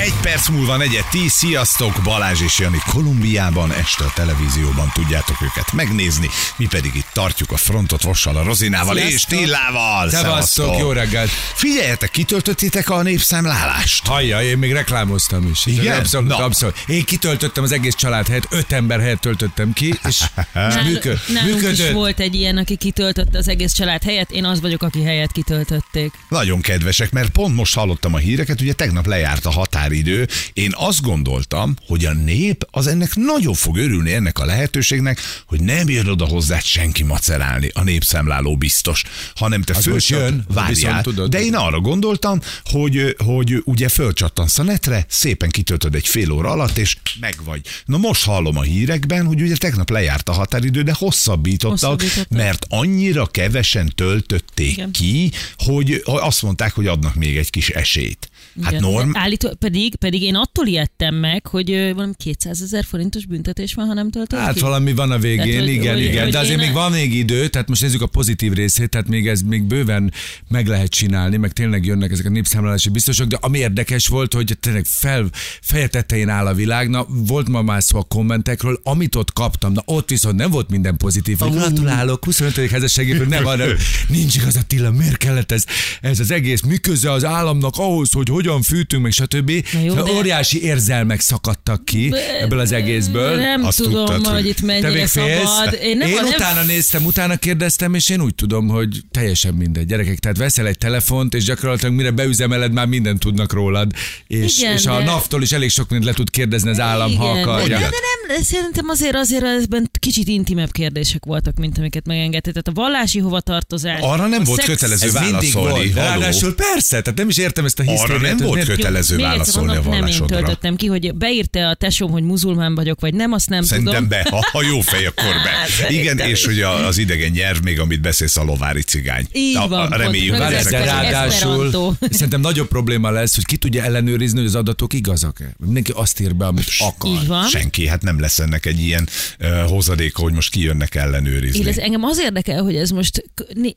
Egy 0.00 0.14
perc 0.22 0.48
múlva 0.48 0.76
negyed 0.76 1.04
tíz, 1.10 1.32
sziasztok! 1.32 2.00
Balázs 2.04 2.40
és 2.40 2.58
Jani 2.58 2.78
Kolumbiában, 2.86 3.72
este 3.72 4.04
a 4.04 4.12
televízióban 4.14 4.90
tudjátok 4.94 5.36
őket 5.42 5.72
megnézni, 5.72 6.28
mi 6.56 6.66
pedig 6.66 6.94
itt 6.94 7.06
tartjuk 7.12 7.52
a 7.52 7.56
frontot 7.56 8.02
Vossal, 8.02 8.36
a 8.36 8.42
Rozinával 8.42 8.96
és 8.96 9.04
Sziasztok. 9.08 9.38
Tillával. 9.38 10.10
Szevasztok, 10.10 10.78
jó 10.78 10.92
reggelt! 10.92 11.30
Figyeljetek, 11.54 12.10
kitöltöttétek 12.10 12.90
a 12.90 13.02
népszámlálást? 13.02 14.06
Hallja, 14.06 14.42
én 14.42 14.58
még 14.58 14.72
reklámoztam 14.72 15.48
is. 15.50 15.66
Igen? 15.66 15.98
Abszolút, 15.98 16.28
Na. 16.28 16.36
abszolút. 16.44 16.76
Én 16.86 17.04
kitöltöttem 17.04 17.62
az 17.62 17.72
egész 17.72 17.94
család 17.94 18.26
helyett, 18.26 18.46
öt 18.50 18.72
ember 18.72 19.00
helyett 19.00 19.20
töltöttem 19.20 19.72
ki, 19.72 19.86
és, 19.86 20.00
és 20.08 20.24
Nál, 20.52 20.84
működ, 20.84 21.20
nálunk 21.32 21.54
is 21.56 21.62
működött. 21.62 21.92
volt 21.92 22.20
egy 22.20 22.34
ilyen, 22.34 22.56
aki 22.56 22.76
kitöltötte 22.76 23.38
az 23.38 23.48
egész 23.48 23.72
család 23.72 24.02
helyett, 24.02 24.30
én 24.30 24.44
az 24.44 24.60
vagyok, 24.60 24.82
aki 24.82 25.04
helyett 25.04 25.32
kitöltötték. 25.32 26.12
Nagyon 26.28 26.60
kedvesek, 26.60 27.10
mert 27.12 27.28
pont 27.30 27.54
most 27.54 27.74
hallottam 27.74 28.14
a 28.14 28.18
híreket, 28.18 28.60
ugye 28.60 28.72
tegnap 28.72 29.06
lejárt 29.06 29.46
a 29.46 29.50
határidő. 29.88 30.28
Én 30.52 30.72
azt 30.74 31.02
gondoltam, 31.02 31.76
hogy 31.86 32.04
a 32.04 32.12
nép 32.12 32.66
az 32.70 32.86
ennek 32.86 33.14
nagyon 33.14 33.54
fog 33.54 33.76
örülni 33.76 34.12
ennek 34.12 34.38
a 34.38 34.44
lehetőségnek, 34.44 35.20
hogy 35.46 35.60
nem 35.60 35.88
jön 35.88 36.08
oda 36.08 36.24
hozzá 36.24 36.58
senki 36.58 37.02
macerálni, 37.02 37.70
a 37.74 37.82
népszámláló 37.82 38.56
biztos, 38.56 39.02
hanem 39.34 39.62
te 39.62 39.76
jön, 40.06 40.44
várjál. 40.48 41.02
tudod. 41.02 41.30
De 41.30 41.40
én 41.40 41.54
arra 41.54 41.80
gondoltam, 41.80 42.40
hogy, 42.64 43.16
hogy 43.24 43.62
ugye 43.64 43.88
fölcsattansz 43.88 44.58
a 44.58 44.62
netre, 44.62 45.04
szépen 45.08 45.50
kitöltöd 45.50 45.94
egy 45.94 46.06
fél 46.06 46.30
óra 46.30 46.50
alatt, 46.50 46.78
és 46.78 46.96
megvagy. 47.20 47.60
Na 47.84 47.96
most 47.96 48.24
hallom 48.24 48.56
a 48.56 48.62
hírekben, 48.62 49.26
hogy 49.26 49.42
ugye 49.42 49.56
tegnap 49.56 49.90
lejárt 49.90 50.28
a 50.28 50.32
határidő, 50.32 50.82
de 50.82 50.94
hosszabbítottak, 50.98 51.70
Hosszabbítottak. 51.90 52.38
mert 52.38 52.66
annyira 52.68 53.26
kevesen 53.26 53.92
töltötték 53.94 54.70
Igen. 54.70 54.90
ki, 54.92 55.30
hogy 55.56 56.02
azt 56.04 56.42
mondták, 56.42 56.72
hogy 56.74 56.86
adnak 56.86 57.14
még 57.14 57.36
egy 57.36 57.50
kis 57.50 57.68
esélyt. 57.68 58.27
Hát 58.62 58.72
Igen. 58.72 58.82
norm, 58.90 59.10
Állító, 59.14 59.48
pedig, 59.58 59.96
pedig 59.96 60.22
én 60.22 60.34
attól 60.34 60.66
ijedtem 60.66 61.14
meg, 61.14 61.46
hogy 61.46 61.70
valami 61.94 62.12
200 62.16 62.62
ezer 62.62 62.84
forintos 62.84 63.26
büntetés 63.26 63.74
van, 63.74 63.86
ha 63.86 63.94
nem 63.94 64.10
töltöd 64.10 64.38
Hát 64.38 64.54
ki. 64.54 64.60
valami 64.60 64.92
van 64.94 65.10
a 65.10 65.18
végén, 65.18 65.44
Tehát, 65.46 65.60
hogy- 65.60 65.68
igen, 65.68 65.94
hogy- 65.94 66.02
igen. 66.04 66.22
hogy 66.22 66.32
De 66.32 66.38
azért 66.38 66.58
én- 66.60 66.64
még 66.66 66.74
van 66.74 66.90
még 66.90 67.14
idő, 67.14 67.48
tehát 67.48 67.68
most 67.68 67.82
nézzük 67.82 68.02
a 68.02 68.06
pozitív 68.06 68.52
részét, 68.52 68.90
tehát 68.90 69.08
még 69.08 69.28
ez 69.28 69.40
még 69.42 69.62
bőven 69.62 70.12
meg 70.48 70.66
lehet 70.66 70.90
csinálni, 70.90 71.36
meg 71.36 71.52
tényleg 71.52 71.84
jönnek 71.84 72.10
ezek 72.10 72.26
a 72.26 72.30
népszámlálási 72.30 72.88
biztosok, 72.88 73.26
de 73.28 73.38
ami 73.40 73.58
érdekes 73.58 74.06
volt, 74.06 74.32
hogy 74.34 74.56
tényleg 74.60 74.84
fel, 74.84 75.28
feje 75.62 75.86
tetején 75.86 76.28
áll 76.28 76.46
a 76.46 76.54
világ, 76.54 76.88
na 76.88 77.06
volt 77.08 77.48
ma 77.48 77.62
már 77.62 77.82
szó 77.82 77.98
a 77.98 78.02
kommentekről, 78.02 78.80
amit 78.82 79.14
ott 79.14 79.32
kaptam, 79.32 79.72
na 79.72 79.82
ott 79.84 80.08
viszont 80.08 80.36
nem 80.36 80.50
volt 80.50 80.70
minden 80.70 80.96
pozitív, 80.96 81.38
hogy 81.38 81.50
gratulálok, 81.52 82.24
25. 82.24 82.70
házasságéről, 82.70 83.26
nem 83.26 83.46
arra, 83.46 83.64
nincs 84.08 84.36
igaz 84.36 84.56
Attila, 84.56 84.90
miért 84.90 85.16
kellett 85.16 85.52
ez, 85.52 85.64
ez 86.00 86.20
az 86.20 86.30
egész, 86.30 86.62
mi 86.62 86.76
köze 86.76 87.12
az 87.12 87.24
államnak 87.24 87.76
ahhoz, 87.76 88.12
hogy 88.12 88.30
hogyan 88.48 88.62
fűtünk, 88.62 89.02
meg 89.02 89.12
stb. 89.12 89.50
Jó, 89.50 89.88
Szóval 89.88 90.04
de- 90.04 90.12
Óriási 90.12 90.62
érzelmek 90.62 91.20
szakadtak 91.20 91.84
ki 91.84 92.12
ebből 92.40 92.58
az 92.58 92.72
egészből. 92.72 93.36
Nem 93.36 93.64
Azt 93.64 93.76
tudom, 93.76 94.06
tudtad, 94.06 94.26
hogy 94.34 94.46
itt 94.46 94.60
mennyire 94.60 95.06
szabad. 95.06 95.78
Én, 95.82 95.96
nem, 95.96 96.08
én 96.08 96.14
nem, 96.14 96.24
utána 96.26 96.62
néztem, 96.62 97.04
utána 97.04 97.36
kérdeztem, 97.36 97.94
és 97.94 98.08
én 98.08 98.20
úgy 98.20 98.34
tudom, 98.34 98.68
hogy 98.68 99.00
teljesen 99.10 99.54
mindegy. 99.54 99.86
Gyerekek, 99.86 100.18
tehát 100.18 100.36
veszel 100.36 100.66
egy 100.66 100.78
telefont, 100.78 101.34
és 101.34 101.44
gyakorlatilag 101.44 101.94
mire 101.94 102.10
beüzemeled, 102.10 102.72
már 102.72 102.86
mindent 102.86 103.18
tudnak 103.18 103.52
rólad. 103.52 103.92
És, 104.26 104.58
Igen, 104.58 104.72
és 104.72 104.86
a 104.86 104.98
de- 104.98 105.04
NAV-tól 105.04 105.42
is 105.42 105.52
elég 105.52 105.70
sok 105.70 105.88
mindent 105.90 106.10
le 106.10 106.16
tud 106.16 106.30
kérdezni 106.30 106.70
az 106.70 106.80
állam, 106.80 107.16
ha 107.16 107.30
Igen, 107.30 107.42
akarja. 107.48 107.78
De, 107.78 107.84
de 107.84 107.96
nem, 108.28 108.42
szerintem 108.42 108.88
azért 108.88 109.14
azért 109.14 109.44
ezben 109.44 109.87
kicsit 110.08 110.28
intimebb 110.28 110.70
kérdések 110.70 111.24
voltak, 111.24 111.56
mint 111.56 111.78
amiket 111.78 112.06
megengedte. 112.06 112.50
Tehát 112.50 112.68
a 112.68 112.72
vallási 112.72 113.18
hovatartozás. 113.18 114.00
Arra 114.00 114.26
nem 114.26 114.40
a 114.40 114.44
volt 114.44 114.60
szex- 114.60 114.70
kötelező 114.72 115.06
Ez 115.06 115.12
válaszolni. 115.12 115.92
ráadásul 115.92 116.54
persze, 116.54 117.00
tehát 117.00 117.18
nem 117.18 117.28
is 117.28 117.36
értem 117.36 117.64
ezt 117.64 117.78
a 117.78 117.82
Arra 117.82 117.90
hisztériát. 117.92 118.22
nem 118.22 118.36
hogy 118.36 118.46
volt 118.46 118.64
kötelező 118.64 119.16
Még 119.16 119.24
válaszolni 119.24 119.70
a 119.70 119.74
mondom, 119.74 119.92
nem 119.92 120.06
én 120.06 120.26
töltöttem 120.26 120.76
ki, 120.76 120.86
hogy 120.86 121.14
beírta 121.14 121.68
a 121.68 121.74
tesóm, 121.74 122.10
hogy 122.10 122.22
muzulmán 122.22 122.74
vagyok, 122.74 123.00
vagy 123.00 123.14
nem, 123.14 123.32
azt 123.32 123.48
nem 123.48 123.62
Szerintem 123.62 123.94
tudom. 123.94 124.08
be, 124.08 124.26
ha, 124.30 124.48
ha 124.52 124.62
jó 124.62 124.80
fej, 124.80 125.06
akkor 125.06 125.24
be. 125.24 125.50
Hát, 125.82 125.90
Igen, 125.90 126.18
és 126.18 126.44
hogy 126.44 126.60
a- 126.60 126.86
az 126.86 126.98
idegen 126.98 127.30
nyelv 127.30 127.60
még, 127.62 127.80
amit 127.80 128.00
beszélsz, 128.00 128.36
a 128.36 128.44
lovári 128.44 128.82
cigány. 128.82 129.26
Így 129.32 129.56
A- 129.56 129.62
a- 129.62 129.68
van, 129.68 129.88
Reméljük, 129.88 130.36
de 130.36 130.44
ezek- 130.44 130.84
ráadásul 130.84 131.96
szerintem 132.10 132.40
nagyobb 132.40 132.68
probléma 132.68 133.10
lesz, 133.10 133.34
hogy 133.34 133.44
ki 133.46 133.56
tudja 133.56 133.82
ellenőrizni, 133.84 134.38
hogy 134.38 134.46
az 134.46 134.54
adatok 134.54 134.92
igazak-e. 134.92 135.54
Mindenki 135.64 135.92
azt 135.94 136.20
ír 136.20 136.34
be, 136.34 136.46
amit 136.46 136.68
akar. 136.78 137.48
Senki, 137.50 137.86
hát 137.86 138.02
nem 138.02 138.20
lesz 138.20 138.38
ennek 138.38 138.66
egy 138.66 138.80
ilyen 138.80 139.08
uh, 139.40 139.48
hozadéka, 139.98 140.22
hogy 140.22 140.32
most 140.32 140.50
kijönnek 140.50 140.94
ellenőrizni. 140.94 141.60
Illetve 141.60 141.82
engem 141.82 142.04
az 142.04 142.18
érdekel, 142.18 142.62
hogy 142.62 142.76
ez 142.76 142.90
most 142.90 143.24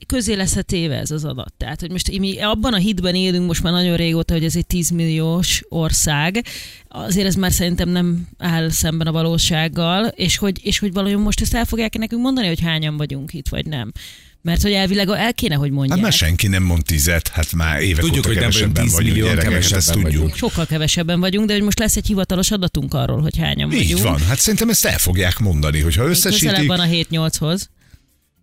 közé 0.08 0.34
lesz 0.34 0.56
a 0.56 0.62
téve 0.62 0.96
ez 0.96 1.12
az 1.12 1.26
adat. 1.26 1.54
Tehát, 1.58 1.80
hogy 1.80 1.92
most 1.92 2.20
mi 2.20 2.40
abban 2.42 2.74
a 2.74 2.78
hitben 2.78 3.16
élünk 3.16 3.48
most 3.48 3.64
már 3.64 3.74
nagyon 3.74 3.96
régóta, 3.96 4.34
hogy 4.34 4.44
ez 4.44 4.56
egy 4.56 4.66
10 4.68 4.90
milliós 4.90 5.64
ország, 5.70 6.46
azért 6.88 7.28
ez 7.28 7.36
már 7.36 7.52
szerintem 7.52 7.90
nem 7.90 8.28
áll 8.38 8.70
szemben 8.70 9.08
a 9.08 9.12
valósággal, 9.12 10.06
és 10.06 10.38
hogy, 10.38 10.60
és 10.64 10.80
hogy 10.80 10.94
valójában 10.94 11.24
most 11.24 11.42
ezt 11.42 11.54
el 11.54 11.66
fogják 11.66 11.98
nekünk 11.98 12.22
mondani, 12.22 12.48
hogy 12.48 12.62
hányan 12.62 12.98
vagyunk 12.98 13.34
itt, 13.34 13.48
vagy 13.48 13.66
nem. 13.66 13.92
Mert 14.44 14.62
hogy 14.62 14.72
elvileg 14.72 15.10
el 15.10 15.34
kéne, 15.34 15.56
hogy 15.56 15.72
mondják. 15.72 15.98
Hát 15.98 16.02
már 16.02 16.14
senki 16.14 16.48
nem 16.48 16.64
mond 16.64 16.84
tizet, 16.86 17.28
hát 17.28 17.54
már 17.54 17.82
évek 17.82 18.00
Tudjuk, 18.04 18.18
óta 18.18 18.28
hogy 18.28 18.38
nem 18.38 18.50
vagyunk 18.50 18.74
kevesebben 18.74 18.84
10 18.84 18.94
vagyunk 18.94 19.14
millióan, 19.14 19.36
gyerekek, 19.36 19.52
hát 19.52 19.62
ezt 19.62 19.70
kevesebben 19.70 20.04
tudjuk. 20.04 20.22
vagyunk. 20.22 20.38
Sokkal 20.38 20.66
kevesebben 20.66 21.20
vagyunk, 21.20 21.48
de 21.48 21.54
hogy 21.54 21.62
most 21.62 21.80
lesz 21.80 21.96
egy 21.96 22.06
hivatalos 22.06 22.52
adatunk 22.52 22.94
arról, 22.94 23.22
hogy 23.22 23.38
hányan 23.38 23.70
vagyunk. 23.70 23.90
Így 23.90 24.02
van, 24.02 24.20
hát 24.20 24.40
szerintem 24.40 24.70
ezt 24.70 24.86
el 24.86 24.98
fogják 24.98 25.40
mondani, 25.40 25.80
hogyha 25.80 26.04
Közelebb 26.06 26.40
összesítik, 26.40 26.68
van 26.68 26.80
a 26.80 26.86
7-8-hoz. 26.86 27.70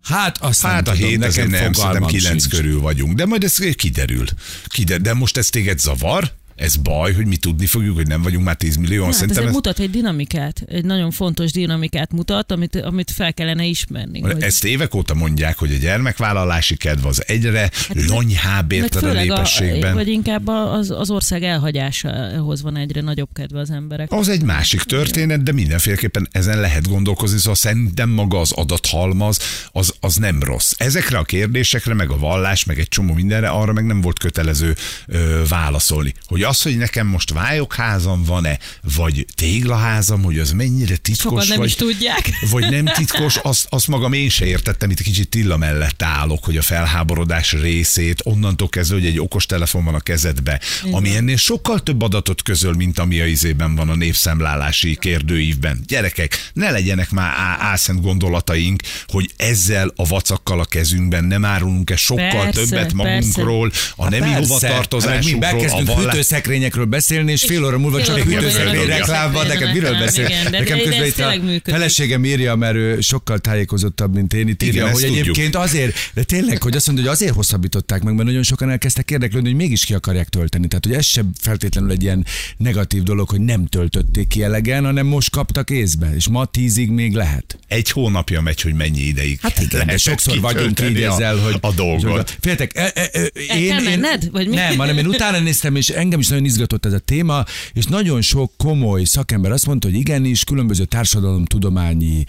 Hát 0.03 0.37
azt 0.37 0.61
Hát 0.61 0.87
a 0.87 0.91
nem 0.91 0.93
tudom, 0.93 1.09
hét 1.09 1.19
nekem 1.19 1.49
nem, 1.49 1.73
szerintem 1.73 2.05
kilenc 2.05 2.41
sincs. 2.41 2.55
körül 2.55 2.79
vagyunk, 2.79 3.15
de 3.15 3.25
majd 3.25 3.43
ez 3.43 3.57
kiderül. 3.75 4.25
Kider, 4.65 5.01
de 5.01 5.13
most 5.13 5.37
ez 5.37 5.47
téged 5.49 5.79
zavar? 5.79 6.31
Ez 6.59 6.75
baj, 6.75 7.13
hogy 7.13 7.25
mi 7.25 7.35
tudni 7.37 7.65
fogjuk, 7.65 7.95
hogy 7.95 8.07
nem 8.07 8.21
vagyunk 8.21 8.45
már 8.45 8.55
10 8.55 8.75
millió. 8.75 9.01
Hát 9.03 9.11
ez 9.11 9.17
Szerintem 9.17 9.43
egy 9.43 9.49
ez, 9.49 9.55
mutat 9.55 9.79
egy 9.79 9.89
dinamikát, 9.89 10.63
egy 10.67 10.85
nagyon 10.85 11.11
fontos 11.11 11.51
dinamikát 11.51 12.11
mutat, 12.11 12.51
amit, 12.51 12.75
amit 12.75 13.11
fel 13.11 13.33
kellene 13.33 13.63
ismerni. 13.65 14.19
hogy- 14.19 14.41
ezt 14.41 14.63
évek 14.65 14.95
óta 14.95 15.13
mondják, 15.13 15.57
hogy 15.57 15.73
a 15.73 15.77
gyermekvállalási 15.77 16.75
kedv 16.77 17.05
az 17.05 17.23
egyre 17.27 17.59
Hát 17.59 17.93
lonyhább 18.07 18.71
népességben. 18.73 19.93
vagy 19.93 20.07
inkább 20.07 20.47
az, 20.47 20.89
az 20.91 21.09
ország 21.09 21.43
elhagyásához 21.43 22.61
van 22.61 22.77
egyre 22.77 23.01
nagyobb 23.01 23.29
kedve 23.33 23.59
az 23.59 23.69
emberek. 23.71 24.11
Az 24.11 24.29
egy 24.29 24.43
másik 24.43 24.81
történet, 24.81 25.43
de 25.43 25.51
mindenféleképpen 25.51 26.27
ezen 26.31 26.59
lehet 26.59 26.87
gondolkozni, 26.87 27.37
szóval 27.37 27.55
szerintem 27.55 28.09
maga 28.09 28.39
az 28.39 28.51
adathalmaz, 28.51 29.39
az, 29.71 29.93
az 29.99 30.15
nem 30.15 30.43
rossz. 30.43 30.71
Ezekre 30.77 31.17
a 31.17 31.23
kérdésekre, 31.23 31.93
meg 31.93 32.09
a 32.09 32.17
vallás, 32.17 32.63
meg 32.65 32.79
egy 32.79 32.87
csomó 32.87 33.13
mindenre, 33.13 33.47
arra 33.49 33.73
meg 33.73 33.85
nem 33.85 34.01
volt 34.01 34.19
kötelező 34.19 34.75
ö, 35.07 35.41
válaszolni. 35.49 36.13
Hogy 36.27 36.43
az, 36.49 36.61
hogy 36.61 36.77
nekem 36.77 37.07
most 37.07 37.33
vályokházam 37.33 38.23
van-e, 38.23 38.59
vagy 38.95 39.25
téglaházam, 39.35 40.23
hogy 40.23 40.39
az 40.39 40.51
mennyire 40.51 40.95
titkos, 40.95 41.23
Sokan 41.23 41.47
nem 41.47 41.57
vagy, 41.57 41.67
is 41.67 41.75
tudják. 41.75 42.29
vagy 42.51 42.69
nem 42.69 42.85
titkos, 42.85 43.37
azt, 43.37 43.67
azt 43.69 43.87
magam 43.87 44.13
én 44.13 44.29
se 44.29 44.45
értettem, 44.45 44.89
itt 44.89 45.01
kicsit 45.01 45.29
Tilla 45.29 45.57
mellett 45.57 46.01
állok, 46.01 46.43
hogy 46.43 46.57
a 46.57 46.61
felháborodás 46.61 47.51
részét 47.51 48.21
onnantól 48.23 48.69
kezdve, 48.69 48.95
hogy 48.95 49.05
egy 49.05 49.19
okostelefon 49.19 49.83
van 49.83 49.95
a 49.95 49.99
kezedbe, 49.99 50.61
ami 50.91 51.15
ennél 51.15 51.37
sokkal 51.37 51.79
több 51.79 52.01
adatot 52.01 52.41
közöl, 52.41 52.73
mint 52.73 52.99
ami 52.99 53.19
a 53.19 53.25
izében 53.25 53.75
van 53.75 53.89
a 53.89 53.95
népszemlálási 53.95 54.97
kérdőívben. 54.99 55.83
Gyerekek, 55.87 56.51
ne 56.53 56.71
legyenek 56.71 57.11
már 57.11 57.33
álszent 57.59 58.01
gondolataink, 58.01 58.81
hogy 59.07 59.33
ezzel 59.37 59.93
a 59.95 60.07
vacakkal 60.07 60.59
a 60.59 60.65
kezünkben 60.65 61.23
nem 61.23 61.45
árulunk-e 61.45 61.95
sokkal 61.95 62.43
Persze, 62.43 62.61
többet 62.61 62.93
magunkról, 62.93 63.71
a 63.95 64.09
nemi 64.09 64.19
Persze. 64.19 64.39
Mi 64.39 64.45
hovatartozásunkról, 64.45 65.49
a 65.49 65.53
bekezdünk 65.53 65.87
vallás... 65.87 66.13
hűtőszekrényekről 66.39 66.85
beszélni, 66.85 67.31
és 67.31 67.43
fél 67.43 67.65
óra 67.65 67.77
múlva 67.77 67.97
fél 67.97 68.05
csak 68.05 68.19
hűtőszekrény 68.19 68.83
a 68.83 68.85
reklám 68.85 69.31
van, 69.31 69.47
neked 69.47 69.73
miről 69.73 69.97
beszél? 69.97 70.27
Nekem 70.49 70.79
közben 70.79 71.05
itt 71.05 71.67
a 71.67 71.71
feleségem 71.71 72.25
írja, 72.25 72.55
mert 72.55 72.75
ő 72.75 73.01
sokkal 73.01 73.39
tájékozottabb, 73.39 74.13
mint 74.13 74.33
én 74.33 74.47
itt 74.47 74.63
írja, 74.63 74.89
hogy 74.89 75.03
egyébként 75.03 75.55
azért, 75.55 75.95
de 76.13 76.23
tényleg, 76.23 76.61
hogy 76.61 76.75
azt 76.75 76.85
mondja, 76.85 77.05
hogy 77.05 77.13
azért 77.13 77.33
hosszabbították 77.33 78.03
meg, 78.03 78.13
mert 78.13 78.27
nagyon 78.27 78.43
sokan 78.43 78.69
elkezdtek 78.69 79.11
érdeklődni, 79.11 79.49
hogy 79.49 79.57
mégis 79.57 79.85
ki 79.85 79.93
akarják 79.93 80.29
tölteni. 80.29 80.67
Tehát, 80.67 80.85
hogy 80.85 80.93
ez 80.93 81.05
sem 81.05 81.31
feltétlenül 81.39 81.91
egy 81.91 82.03
ilyen 82.03 82.25
negatív 82.57 83.03
dolog, 83.03 83.29
hogy 83.29 83.41
nem 83.41 83.65
töltötték 83.65 84.27
ki 84.27 84.43
elegen, 84.43 84.85
hanem 84.85 85.05
most 85.05 85.29
kaptak 85.29 85.69
észbe, 85.69 86.15
és 86.15 86.27
ma 86.27 86.45
tízig 86.45 86.89
még 86.89 87.13
lehet. 87.13 87.59
Egy 87.67 87.91
hónapja 87.91 88.41
megy, 88.41 88.61
hogy 88.61 88.73
mennyi 88.73 89.01
ideig 89.01 89.39
Hát 89.41 89.61
igen, 89.61 89.87
de 89.87 89.97
sokszor 89.97 90.39
vagyunk 90.39 90.81
így 90.81 91.01
ezzel, 91.01 91.37
hogy... 91.37 91.57
a 91.61 91.71
dolgot. 91.71 92.37
Féltek, 92.39 92.75
e, 92.75 92.91
e, 92.95 93.09
én, 93.55 93.57
én, 93.57 93.83
menned? 93.83 94.29
Vagy 94.31 94.47
mi? 94.47 94.55
Nem, 94.55 94.77
hanem 94.77 94.97
én 94.97 95.07
utána 95.07 95.39
néztem, 95.39 95.75
és 95.75 95.89
engem 95.89 96.18
is 96.19 96.27
nagyon 96.27 96.45
izgatott 96.45 96.85
ez 96.85 96.93
a 96.93 96.99
téma, 96.99 97.43
és 97.73 97.85
nagyon 97.85 98.21
sok 98.21 98.51
komoly 98.57 99.03
szakember 99.03 99.51
azt 99.51 99.65
mondta, 99.65 99.87
hogy 99.87 99.97
igenis, 99.97 100.43
különböző 100.43 100.85
társadalomtudományi 100.85 102.23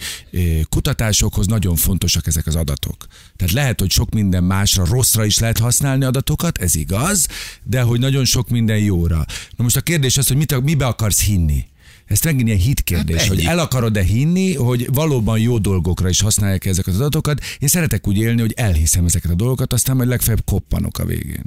kutatásokhoz 0.69 1.47
nagyon 1.47 1.75
fontosak 1.75 2.27
ezek 2.27 2.47
az 2.47 2.55
adatok. 2.55 3.05
Tehát 3.35 3.53
lehet, 3.53 3.79
hogy 3.79 3.91
sok 3.91 4.09
minden 4.09 4.43
másra, 4.43 4.85
rosszra 4.85 5.25
is 5.25 5.39
lehet 5.39 5.57
használni 5.57 6.03
adatokat, 6.03 6.57
ez 6.57 6.75
igaz, 6.75 7.27
de 7.63 7.81
hogy 7.81 7.99
nagyon 7.99 8.25
sok 8.25 8.49
minden 8.49 8.77
jóra. 8.77 9.25
Na 9.55 9.63
most 9.63 9.75
a 9.75 9.81
kérdés 9.81 10.17
az, 10.17 10.27
hogy 10.27 10.37
mit, 10.37 10.61
mibe 10.61 10.85
akarsz 10.85 11.21
hinni. 11.21 11.69
Ez 12.05 12.21
megint 12.21 12.47
ilyen 12.47 12.59
hitkérdés, 12.59 13.17
Hát 13.17 13.27
hogy 13.27 13.43
el 13.43 13.59
akarod-e 13.59 14.03
hinni, 14.03 14.55
hogy 14.55 14.93
valóban 14.93 15.39
jó 15.39 15.57
dolgokra 15.57 16.09
is 16.09 16.21
használják 16.21 16.65
ezeket 16.65 16.93
az 16.93 16.99
adatokat. 16.99 17.41
Én 17.59 17.67
szeretek 17.67 18.07
úgy 18.07 18.17
élni, 18.17 18.41
hogy 18.41 18.53
elhiszem 18.55 19.05
ezeket 19.05 19.31
a 19.31 19.35
dolgokat, 19.35 19.73
aztán 19.73 19.95
majd 19.95 20.09
legfeljebb 20.09 20.45
koppanok 20.45 20.97
a 20.97 21.05
végén. 21.05 21.43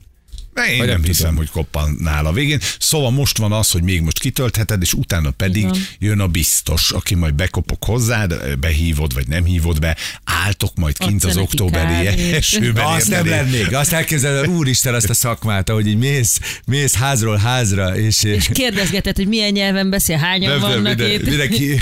Én 0.57 0.79
Vagy 0.79 0.87
nem 0.87 0.87
nem 0.87 1.05
hiszem, 1.05 1.37
hogy 1.37 1.51
koppannál 1.51 2.27
a 2.27 2.33
végén. 2.33 2.59
Szóval 2.79 3.11
most 3.11 3.39
van 3.39 3.53
az, 3.53 3.71
hogy 3.71 3.83
még 3.83 4.01
most 4.01 4.19
kitöltheted, 4.19 4.83
és 4.83 4.93
utána 4.93 5.31
pedig 5.31 5.63
Igen. 5.63 5.87
jön 5.99 6.21
a 6.21 6.27
biztos, 6.27 6.91
aki 6.91 7.15
majd 7.15 7.35
bekopok 7.35 7.85
hozzád, 7.85 8.57
behívod, 8.61 9.15
vagy 9.15 9.29
nem 9.29 9.45
hívod 9.45 9.79
be, 9.79 9.97
álltok 10.25 10.75
majd 10.75 10.99
kint 10.99 11.25
Adsz 11.25 11.31
az 11.31 11.37
októberi 11.37 12.07
esőben. 12.33 12.85
Azt 12.85 13.09
nem 13.09 13.27
érted? 13.27 13.51
lennék. 13.51 13.77
Azt 13.77 13.93
elképzeled, 13.93 14.49
úristen, 14.49 14.95
azt 14.95 15.09
a 15.11 15.15
szakmát, 15.15 15.69
ahogy 15.69 15.87
így 15.87 15.97
mész, 15.99 16.41
mész 16.67 16.95
házról 16.95 17.37
házra, 17.37 17.97
és... 17.99 18.23
És 18.23 18.49
kérdezgeted, 18.53 19.17
hogy 19.17 19.27
milyen 19.29 19.53
nyelven 19.53 19.91
beszél, 19.91 20.17
hányan 20.17 20.51
Nem, 20.51 20.61
nem, 20.61 20.69
vannak 20.71 20.97
minden- 20.97 21.21
itt. 21.21 21.29
mindenki, 21.29 21.81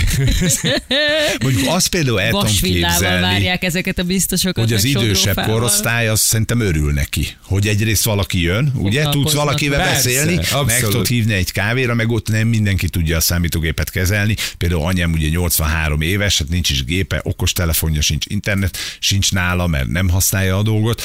Mondjuk 1.43 1.67
azt 1.67 1.87
például 1.87 2.21
el 2.21 2.29
tudom 2.31 2.45
képzelni, 2.61 3.21
várják 3.21 3.63
ezeket 3.63 3.99
a 3.99 4.03
biztosokat. 4.03 4.63
hogy 4.63 4.73
az 4.73 4.83
idősebb 4.83 5.41
korosztály, 5.45 6.07
az 6.07 6.19
szerintem 6.21 6.59
örül 6.59 6.93
neki, 6.93 7.27
hogy 7.45 7.67
egyrészt 7.67 8.03
valaki 8.03 8.41
jön, 8.41 8.62
ugye, 8.73 9.03
tudsz 9.03 9.33
valakivel 9.33 9.79
Persze, 9.79 9.93
beszélni, 9.93 10.35
meg 10.35 10.45
abszolút. 10.51 10.91
tudod 10.91 11.07
hívni 11.07 11.33
egy 11.33 11.51
kávéra, 11.51 11.93
meg 11.93 12.09
ott 12.09 12.29
nem 12.29 12.47
mindenki 12.47 12.89
tudja 12.89 13.17
a 13.17 13.19
számítógépet 13.19 13.89
kezelni. 13.89 14.35
Például 14.57 14.81
anyám 14.81 15.11
ugye 15.11 15.27
83 15.27 16.01
éves, 16.01 16.37
hát 16.37 16.49
nincs 16.49 16.69
is 16.69 16.83
gépe, 16.83 17.19
okos 17.23 17.53
telefonja 17.53 18.01
sincs, 18.01 18.25
internet 18.25 18.77
sincs 18.99 19.31
nála, 19.31 19.67
mert 19.67 19.87
nem 19.87 20.09
használja 20.09 20.57
a 20.57 20.63
dolgot. 20.63 21.01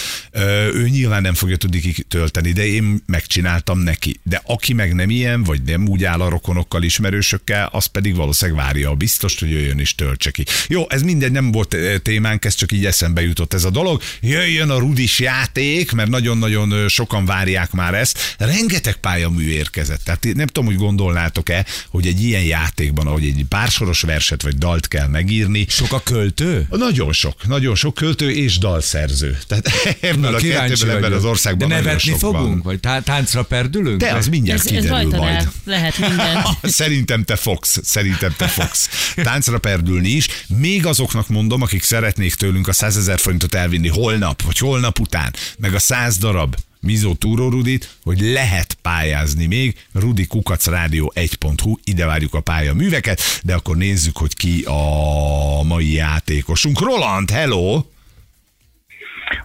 Ő 0.74 0.88
nyilván 0.88 1.22
nem 1.22 1.34
fogja 1.34 1.56
tudni 1.56 1.80
kitölteni, 1.80 2.52
de 2.52 2.66
én 2.66 3.02
megcsináltam 3.06 3.78
neki. 3.78 4.20
De 4.22 4.42
aki 4.44 4.72
meg 4.72 4.94
nem 4.94 5.10
ilyen, 5.10 5.42
vagy 5.42 5.62
nem 5.62 5.88
úgy 5.88 6.04
áll 6.04 6.20
a 6.20 6.28
rokonokkal, 6.28 6.82
ismerősökkel, 6.82 7.68
az 7.72 7.86
pedig 7.86 8.14
valószínűleg 8.14 8.64
várja 8.64 8.90
a 8.90 8.94
biztos, 8.94 9.38
hogy 9.38 9.50
jöjjön 9.50 9.78
és 9.78 9.94
töltse 9.94 10.30
ki. 10.30 10.44
Jó, 10.68 10.84
ez 10.88 11.02
minden 11.02 11.32
nem 11.32 11.52
volt 11.52 11.76
témánk, 12.02 12.44
ez 12.44 12.54
csak 12.54 12.72
így 12.72 12.86
eszembe 12.86 13.22
jutott 13.22 13.54
ez 13.54 13.64
a 13.64 13.70
dolog. 13.70 14.02
Jöjjön 14.20 14.70
a 14.70 14.78
Rudis 14.78 15.18
játék, 15.18 15.92
mert 15.92 16.08
nagyon-nagyon 16.08 16.88
sokan 16.88 17.24
várják 17.24 17.47
már 17.72 17.94
ezt. 17.94 18.36
Rengeteg 18.38 18.96
pályamű 18.96 19.48
érkezett. 19.48 20.04
Tehát 20.04 20.24
nem 20.34 20.46
tudom, 20.46 20.64
hogy 20.64 20.76
gondolnátok-e, 20.76 21.64
hogy 21.88 22.06
egy 22.06 22.22
ilyen 22.22 22.42
játékban, 22.42 23.06
ahogy 23.06 23.24
egy 23.24 23.44
pársoros 23.48 24.00
verset 24.00 24.42
vagy 24.42 24.56
dalt 24.56 24.88
kell 24.88 25.06
megírni, 25.06 25.66
sok 25.68 25.92
a 25.92 26.00
költő? 26.02 26.66
nagyon 26.70 27.12
sok, 27.12 27.46
nagyon 27.46 27.74
sok 27.74 27.94
költő 27.94 28.30
és 28.30 28.58
dalszerző. 28.58 29.38
Tehát 29.46 29.68
ebből 30.00 30.34
a 30.34 30.38
kettőből 30.38 30.96
ebben 30.96 31.12
az 31.12 31.24
országban 31.24 31.68
De 31.68 31.74
nagyon 31.74 31.86
nevetni 31.86 32.10
sok 32.10 32.18
fogunk? 32.18 32.46
Van. 32.46 32.62
Vagy 32.62 32.80
tá- 32.80 33.04
táncra 33.04 33.42
perdülünk? 33.42 34.00
De 34.00 34.12
az 34.12 34.28
mindjárt 34.28 34.60
Ez, 34.60 34.66
ez 34.66 34.72
kiderül 34.72 34.96
rajtad 34.96 35.20
majd. 35.20 35.34
el. 35.34 35.52
Lehet 35.64 35.98
minden. 35.98 36.44
Szerintem 36.62 37.24
te 37.24 37.36
fogsz, 37.36 37.78
szerintem 37.82 38.34
te 38.36 38.46
fogsz. 38.46 39.14
Táncra 39.16 39.58
perdülni 39.58 40.08
is. 40.08 40.26
Még 40.46 40.86
azoknak 40.86 41.28
mondom, 41.28 41.62
akik 41.62 41.82
szeretnék 41.82 42.34
tőlünk 42.34 42.68
a 42.68 42.72
100 42.72 42.96
ezer 42.96 43.18
forintot 43.18 43.54
elvinni 43.54 43.88
holnap, 43.88 44.42
vagy 44.42 44.58
holnap 44.58 44.98
után, 44.98 45.34
meg 45.58 45.74
a 45.74 45.78
100 45.78 46.16
darab 46.18 46.56
Mizó 46.80 47.14
Túró 47.14 47.48
Rudit, 47.48 47.96
hogy 48.02 48.20
lehet 48.20 48.78
pályázni 48.82 49.46
még. 49.46 49.76
Rudi 49.92 50.26
Kukac 50.26 50.66
Rádió 50.66 51.12
1.hu, 51.16 51.76
ide 51.84 52.06
várjuk 52.06 52.34
a 52.34 52.40
pályaműveket, 52.40 53.20
de 53.44 53.54
akkor 53.54 53.76
nézzük, 53.76 54.16
hogy 54.16 54.34
ki 54.34 54.62
a 54.62 55.62
mai 55.62 55.92
játékosunk. 55.92 56.80
Roland, 56.80 57.30
hello! 57.30 57.82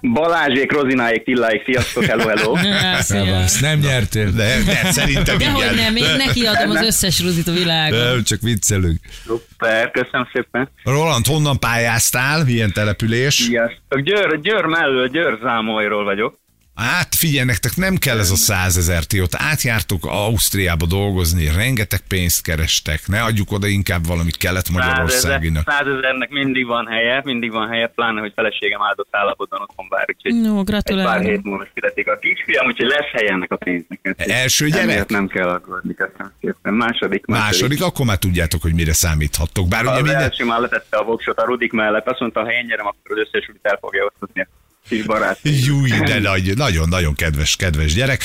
Balázsék, 0.01 0.71
Rozináék, 0.71 1.24
Tilláék, 1.24 1.63
sziasztok, 1.65 2.03
hello, 2.03 2.27
hello. 2.27 2.56
Szia. 2.57 3.01
Szevasz, 3.01 3.59
nem 3.59 3.79
nyertél. 3.79 4.31
De, 4.31 4.63
de 4.65 4.91
szerintem 4.91 5.38
Dehogy 5.38 5.63
igen. 5.63 5.75
nem, 5.75 5.95
én 5.95 6.15
neki 6.18 6.45
adom 6.45 6.69
az 6.69 6.81
összes 6.81 7.21
ruzit 7.21 7.47
a 7.47 7.51
világon. 7.51 8.00
Nem, 8.00 8.24
csak 8.24 8.41
viccelünk. 8.41 9.00
Szuper, 9.25 9.91
köszönöm 9.91 10.27
szépen. 10.33 10.69
Roland, 10.83 11.25
honnan 11.25 11.59
pályáztál? 11.59 12.44
Milyen 12.44 12.71
település? 12.74 13.33
Sziasztok. 13.33 14.00
Győr, 14.00 14.39
Győr 14.41 14.65
mellől, 14.65 15.07
Győr 15.07 15.38
Zámolyról 15.41 16.03
vagyok. 16.03 16.41
Hát 16.75 17.16
figyelj, 17.16 17.46
nektek 17.46 17.75
nem 17.75 17.96
kell 17.96 18.20
ez 18.20 18.31
a 18.31 18.36
százezer, 18.36 19.04
ti 19.04 19.22
ott 19.22 19.36
átjártok 19.36 20.06
Ausztriába 20.06 20.86
dolgozni, 20.86 21.50
rengeteg 21.56 22.00
pénzt 22.08 22.42
kerestek, 22.44 23.08
ne 23.08 23.22
adjuk 23.24 23.52
oda 23.52 23.68
inkább 23.68 24.06
valamit 24.08 24.38
kelet-magyarországinak. 24.38 25.70
Százezernek 25.70 26.30
mindig 26.30 26.66
van 26.66 26.88
helye, 26.88 27.22
mindig 27.24 27.52
van 27.52 27.70
helye, 27.70 27.88
pláne, 27.88 28.20
hogy 28.20 28.31
feleségem 28.36 28.81
áldott 28.81 29.08
állapotban 29.16 29.62
otthon 29.62 29.86
vár, 29.90 30.06
úgyhogy 30.08 30.42
No, 30.42 30.48
egy 30.50 30.54
pár 30.56 30.64
gratulálok. 30.64 31.24
hét 31.25 31.44
múlva 31.44 31.66
születik 31.74 32.08
a 32.08 32.18
kisfiam, 32.18 32.66
úgyhogy 32.68 32.88
lesz 32.88 33.12
helye 33.12 33.30
ennek 33.31 33.52
a 33.52 33.56
pénznek. 33.56 34.00
Úgyhogy 34.04 34.30
Első 34.30 34.68
gyerek? 34.68 34.84
emiatt 34.90 35.10
nem 35.10 35.28
kell 35.28 35.48
aggódni, 35.50 35.94
köszönöm 35.94 36.31
szépen. 36.42 36.74
Második, 36.74 37.25
Második, 37.25 37.81
akkor 37.81 38.06
már 38.06 38.18
tudjátok, 38.18 38.62
hogy 38.62 38.74
mire 38.74 38.94
számíthattok. 38.94 39.68
Bár 39.68 39.81
ugye 39.81 39.92
Az 39.92 40.02
minden... 40.02 40.22
első 40.22 40.46
már 40.46 40.60
letette 40.60 40.98
a 40.98 41.04
voksot 41.04 41.38
a 41.40 41.46
Rudik 41.46 41.72
mellett, 41.72 42.08
azt 42.08 42.20
mondta, 42.20 42.40
ha 42.44 42.52
én 42.52 42.66
nyerem, 42.68 42.86
akkor 42.86 43.20
az 43.20 43.28
összes 43.31 43.52
el 43.62 43.78
fogja 43.81 44.06
osztani 44.06 44.42
a 44.42 44.48
kis 44.89 45.03
barát. 45.03 45.39
Júj, 45.41 45.89
de 45.89 46.19
nagy, 46.19 46.56
nagyon-nagyon 46.56 47.15
kedves, 47.15 47.56
kedves 47.56 47.94
gyerek. 47.94 48.24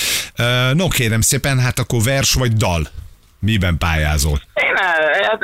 No 0.72 0.88
kérem 0.88 1.20
szépen, 1.20 1.58
hát 1.58 1.78
akkor 1.78 2.02
vers 2.02 2.32
vagy 2.32 2.52
dal? 2.52 2.88
Miben 3.40 3.78
pályázol? 3.78 4.42
Én, 4.54 4.74
el, 4.76 5.26
hát, 5.28 5.42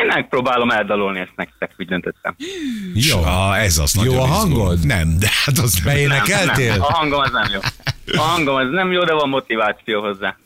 én 0.00 0.06
megpróbálom 0.06 0.70
eldalolni 0.70 1.18
ezt 1.18 1.32
nektek, 1.36 1.70
úgy 1.78 1.86
döntöttem. 1.86 2.36
Jó. 2.94 3.22
Ah, 3.22 3.62
ez 3.62 3.78
az 3.78 3.98
Jó 4.04 4.20
a 4.20 4.26
hangod? 4.26 4.86
Nem, 4.86 5.18
de 5.18 5.28
hát 5.44 5.58
az. 5.58 5.80
Beénekeltél? 5.84 6.70
Nem, 6.70 6.82
a 6.82 6.92
hangom 6.92 7.20
az 7.20 7.30
nem 7.32 7.50
jó. 7.52 7.60
A 8.16 8.22
hangom 8.22 8.54
az 8.54 8.66
nem 8.70 8.92
jó, 8.92 9.04
de 9.04 9.12
van 9.12 9.28
motiváció 9.28 10.00
hozzá. 10.00 10.36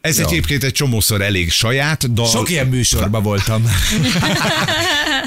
Ez 0.00 0.18
egyébként 0.18 0.64
egy 0.64 0.72
csomószor 0.72 1.20
elég 1.20 1.50
saját 1.50 2.12
dal. 2.12 2.26
Sok 2.26 2.50
ilyen 2.50 2.66
műsorban 2.66 3.22
voltam. 3.22 3.62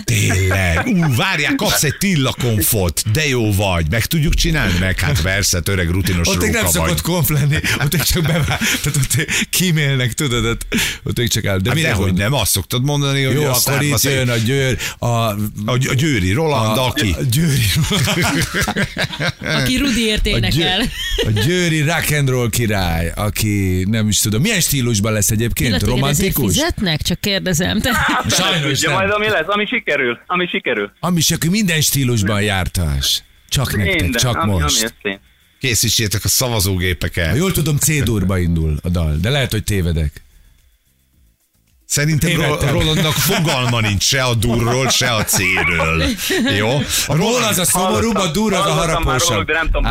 Tényleg. 0.03 0.87
Ú, 0.87 1.15
várják, 1.15 1.55
kapsz 1.55 1.83
egy 1.83 1.97
tillakonfot, 1.97 3.11
de 3.11 3.27
jó 3.27 3.53
vagy. 3.53 3.85
Meg 3.89 4.05
tudjuk 4.05 4.33
csinálni? 4.33 4.77
Meg 4.79 4.99
hát 4.99 5.21
persze, 5.21 5.59
öreg 5.65 5.89
rutinos 5.89 6.27
Ott 6.27 6.41
még 6.41 6.51
nem 6.51 6.63
vagy. 6.63 6.71
szokott 6.71 7.01
konf 7.01 7.29
lenni, 7.29 7.55
ott 7.83 7.91
még 7.91 8.01
csak 8.01 8.23
bevár, 8.23 8.59
tehát 8.81 8.95
ott 8.95 9.25
kímélnek, 9.49 10.13
tudod, 10.13 10.45
ott, 10.45 10.65
ott 11.03 11.17
még 11.17 11.29
csak 11.29 11.43
el. 11.45 11.57
De 11.57 11.69
Hát 11.69 11.81
dehogy 11.81 12.13
nem, 12.13 12.33
azt 12.33 12.51
szoktad 12.51 12.83
mondani, 12.83 13.23
hogy 13.23 13.35
Jó, 13.35 13.43
a 13.43 13.55
akkor 13.65 13.81
itt 13.81 14.01
jön 14.01 14.29
a 14.29 14.35
győr, 14.35 14.77
a, 14.97 15.05
a, 15.05 15.37
a 15.65 15.93
Győri 15.93 16.31
Roland, 16.31 16.77
a, 16.77 16.87
aki. 16.87 17.15
a 17.19 17.23
győri, 17.31 17.65
Aki 19.41 19.77
Rudiért 19.77 20.25
a, 20.25 20.29
énekel. 20.29 20.79
győ, 20.79 20.89
a 21.27 21.41
győri 21.45 21.81
rock 21.81 22.11
and 22.11 22.29
roll 22.29 22.49
király, 22.49 23.11
aki 23.15 23.85
nem 23.89 24.07
is 24.07 24.19
tudom, 24.19 24.41
milyen 24.41 24.59
stílusban 24.61 25.13
lesz 25.13 25.31
egyébként? 25.31 25.83
Romantikus? 25.83 26.53
fizetnek? 26.53 27.01
Csak 27.01 27.19
kérdezem. 27.21 27.79
Te... 27.81 27.91
Sajnos 28.29 28.79
nem. 28.81 28.93
majd, 28.93 29.09
ami 29.09 29.27
lesz, 29.29 29.45
ami 29.47 29.65
sikerül, 29.89 30.19
ami 30.27 30.47
sikerül. 30.47 30.91
Ami 30.99 31.21
csak 31.21 31.43
minden 31.43 31.81
stílusban 31.81 32.41
jártás. 32.41 33.23
Csak 33.49 33.75
nektek, 33.75 34.01
Minden, 34.01 34.21
csak 34.21 34.35
ami, 34.35 34.51
most. 34.51 34.93
Ami. 35.01 35.19
Készítsétek 35.59 36.23
a 36.23 36.27
szavazógépeket. 36.27 37.29
Ha 37.29 37.35
jól 37.35 37.51
tudom, 37.51 37.77
C-durba 37.77 38.37
indul 38.37 38.77
a 38.83 38.89
dal, 38.89 39.17
de 39.21 39.29
lehet, 39.29 39.51
hogy 39.51 39.63
tévedek. 39.63 40.21
Szerintem 41.85 42.41
Ro-. 42.41 42.69
Rolandnak 42.71 43.13
fogalma 43.13 43.79
nincs 43.79 44.03
se 44.03 44.23
a 44.23 44.33
durról, 44.33 44.89
se 44.89 45.13
a 45.13 45.23
C-ről. 45.23 46.03
Jó? 46.57 46.69
A 47.07 47.15
ról 47.15 47.43
az 47.43 47.57
a 47.57 47.65
szomorúbb, 47.65 48.15
a 48.15 48.31
dur 48.31 48.53
az 48.53 48.65
a 48.65 48.75
már 48.75 48.77
harapósabb. 48.77 49.29
róluk, 49.29 49.47
de 49.47 49.53
nem 49.53 49.65
tudom. 49.65 49.85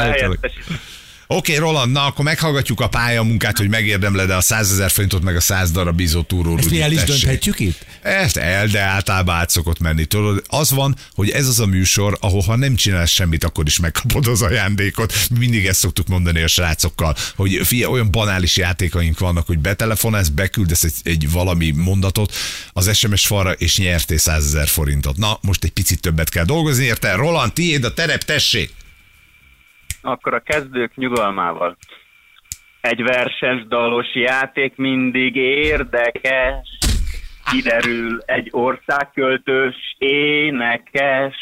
Oké, 1.31 1.57
okay, 1.57 1.65
Roland, 1.65 1.93
na 1.93 2.05
akkor 2.05 2.25
meghallgatjuk 2.25 2.81
a 2.81 2.89
pályamunkát, 2.89 3.59
hogy 3.59 3.69
megérdemled 3.69 4.31
a 4.31 4.41
100 4.41 4.73
ezer 4.73 4.91
forintot, 4.91 5.23
meg 5.23 5.37
a 5.37 5.41
100 5.41 5.71
darab 5.71 5.97
bizó 5.97 6.23
túró 6.23 6.57
Ezt 6.57 6.71
mi 6.71 6.81
el 6.81 6.93
is 6.93 7.03
dönthetjük 7.03 7.61
itt? 7.61 7.87
Ezt 8.03 8.37
el, 8.37 8.67
de 8.67 8.81
általában 8.81 9.35
át 9.35 9.51
szokott 9.51 9.79
menni. 9.79 10.05
Tudod, 10.05 10.43
az 10.47 10.71
van, 10.71 10.97
hogy 11.15 11.31
ez 11.31 11.47
az 11.47 11.61
a 11.61 11.67
műsor, 11.67 12.17
ahol 12.21 12.41
ha 12.41 12.57
nem 12.57 12.75
csinálsz 12.75 13.11
semmit, 13.11 13.45
akkor 13.45 13.67
is 13.67 13.79
megkapod 13.79 14.27
az 14.27 14.43
ajándékot. 14.43 15.15
Mi 15.31 15.39
Mindig 15.39 15.67
ezt 15.67 15.79
szoktuk 15.79 16.07
mondani 16.07 16.43
a 16.43 16.47
srácokkal, 16.47 17.17
hogy 17.37 17.61
fia, 17.65 17.89
olyan 17.89 18.11
banális 18.11 18.57
játékaink 18.57 19.19
vannak, 19.19 19.47
hogy 19.47 19.59
betelefonálsz, 19.59 20.29
beküldesz 20.29 20.83
egy, 20.83 20.95
egy 21.03 21.31
valami 21.31 21.71
mondatot 21.71 22.35
az 22.73 22.97
SMS 22.97 23.27
falra, 23.27 23.53
és 23.53 23.79
nyertél 23.79 24.19
100 24.19 24.45
ezer 24.45 24.69
forintot. 24.69 25.17
Na, 25.17 25.39
most 25.43 25.65
egy 25.65 25.73
picit 25.73 26.01
többet 26.01 26.29
kell 26.29 26.45
dolgozni, 26.45 26.85
érte? 26.85 27.15
Roland, 27.15 27.53
tiéd 27.53 27.85
a 27.85 27.95
terep, 27.95 28.25
tessék! 28.25 28.77
Akkor 30.03 30.35
a 30.35 30.41
kezdők 30.41 30.97
nyugalmával. 30.97 31.77
Egy 32.81 33.03
verses 33.03 33.67
dalos 33.69 34.15
játék 34.15 34.77
mindig 34.77 35.37
érdekes. 35.37 36.79
Kiderül 37.51 38.23
egy 38.27 38.49
országköltős 38.51 39.75
énekes. 39.99 41.35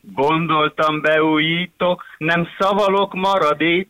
Gondoltam 0.00 1.00
beújítok, 1.00 2.04
nem 2.18 2.48
szavalok 2.58 3.14
maradék. 3.14 3.88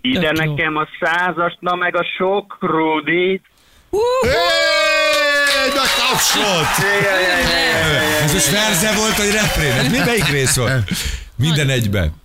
Ide 0.00 0.28
Tök 0.28 0.44
jó. 0.44 0.50
nekem 0.54 0.76
a 0.76 0.86
százast, 1.00 1.56
na 1.60 1.74
meg 1.74 1.96
a 1.96 2.04
sok 2.16 2.56
rudit. 2.60 3.44
Hey, 4.22 5.70
de 5.70 5.82
tapsot! 5.96 6.84
Ez 8.24 8.32
most 8.32 8.50
verze 8.50 8.94
volt, 8.94 9.16
vagy 9.16 9.30
refrén? 9.32 9.72
Ez 9.72 9.90
mi 9.90 9.98
melyik 9.98 10.28
rész 10.28 10.56
volt? 10.56 10.90
Minden 11.36 11.68
egyben. 11.68 12.22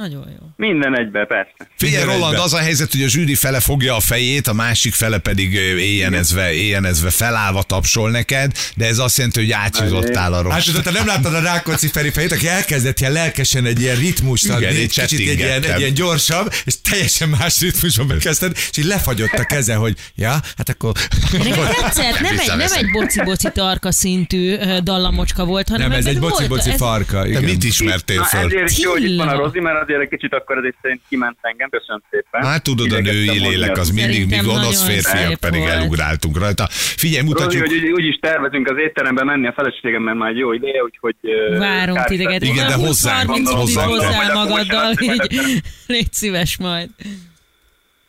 Nagyon 0.00 0.26
jó. 0.40 0.46
Minden 0.56 0.98
egybe, 0.98 1.24
persze. 1.24 1.52
Figyelj, 1.76 1.96
Minden 1.96 2.14
Roland, 2.16 2.32
egybe. 2.32 2.44
az 2.44 2.52
a 2.54 2.58
helyzet, 2.58 2.92
hogy 2.92 3.02
a 3.02 3.08
zsűri 3.08 3.34
fele 3.34 3.60
fogja 3.60 3.96
a 3.96 4.00
fejét, 4.00 4.46
a 4.46 4.52
másik 4.52 4.94
fele 4.94 5.18
pedig 5.18 5.52
éjjenezve, 5.78 6.52
éjjenezve 6.52 7.10
felállva 7.10 7.62
tapsol 7.62 8.10
neked, 8.10 8.52
de 8.76 8.86
ez 8.86 8.98
azt 8.98 9.16
jelenti, 9.16 9.40
hogy 9.40 9.50
átjutottál 9.52 10.32
a 10.32 10.36
Hát 10.36 10.44
rossz. 10.44 10.64
tudod, 10.64 10.82
te 10.82 10.90
nem 10.90 11.06
láttad 11.06 11.34
a 11.34 11.40
Rákóczi 11.40 11.88
Feri 11.88 12.10
fejét, 12.10 12.32
aki 12.32 12.48
elkezdett 12.48 13.00
ilyen 13.00 13.12
lelkesen 13.12 13.64
egy 13.66 13.80
ilyen 13.80 13.96
ritmust 13.96 14.48
adni, 14.50 14.64
én 14.66 14.88
kicsit 14.88 15.28
egy 15.28 15.38
ilyen, 15.38 15.62
egy 15.62 15.78
ilyen 15.78 15.94
gyorsabb, 15.94 16.52
és 16.64 16.74
teljesen 16.80 17.28
más 17.28 17.60
ritmusban 17.60 18.18
kezdted, 18.18 18.52
és 18.70 18.76
így 18.76 18.84
lefagyott 18.84 19.32
a 19.32 19.44
keze, 19.44 19.74
hogy 19.74 19.96
ja, 20.14 20.30
hát 20.56 20.68
akkor... 20.68 20.92
Tetszett, 21.30 22.20
nem 22.20 22.38
egy, 22.38 22.46
nem 22.56 22.72
egy 22.72 22.90
boci-boci 22.90 23.48
tarka 23.52 23.92
szintű 23.92 24.56
dallamocska 24.82 25.44
volt, 25.44 25.68
hanem 25.68 25.88
Nem, 25.88 25.98
ez 25.98 26.06
egy 26.06 26.18
boci-boci 26.18 26.76
farka. 26.76 27.22
Te 27.22 27.28
Igen. 27.28 27.42
mit 27.42 27.64
ismertél 27.64 28.16
Na, 28.16 28.24
föl? 28.24 28.44
ezért 28.44 28.78
jó, 28.78 28.90
hogy 28.90 29.04
itt 29.04 29.16
van 29.18 29.28
a. 29.28 29.36
Rozi, 29.36 29.60
mert 29.60 29.89
azért 29.90 30.02
egy 30.04 30.18
kicsit 30.18 30.34
akkor 30.34 30.56
ez 30.66 30.74
szerint 30.82 31.00
kiment 31.08 31.38
engem. 31.40 31.68
Köszönöm 31.70 32.02
szépen. 32.10 32.42
Hát 32.42 32.62
tudod, 32.62 32.92
a 32.92 32.98
Igyekeztem 32.98 33.24
női 33.24 33.38
lélek 33.48 33.78
az 33.78 33.90
mindig, 33.90 34.26
mi 34.28 34.36
gonosz 34.36 34.82
férfiak 34.86 35.34
pedig 35.34 35.60
volt. 35.60 35.72
elugráltunk 35.72 36.38
rajta. 36.38 36.66
Figyelj, 36.70 37.20
Rozi, 37.22 37.32
mutatjuk. 37.32 37.66
hogy 37.66 37.72
úgy, 37.76 37.90
úgy 37.90 38.04
is 38.04 38.18
tervezünk 38.20 38.70
az 38.70 38.76
étterembe 38.78 39.24
menni 39.24 39.46
a 39.46 39.52
feleségemmel 39.52 40.14
már 40.14 40.30
egy 40.30 40.36
jó 40.36 40.52
ideje, 40.52 40.82
úgyhogy... 40.82 41.16
Várunk 41.58 41.96
kár- 41.96 42.06
titeket. 42.08 42.42
Igen, 42.42 42.66
de 42.66 42.74
hozzánk, 42.74 43.28
30 43.28 43.50
hozzánk. 43.50 43.90
hozzá 43.90 44.32
magaddal, 44.34 44.92
így 45.00 45.32
légy 45.86 46.12
szíves 46.12 46.56
majd. 46.58 46.88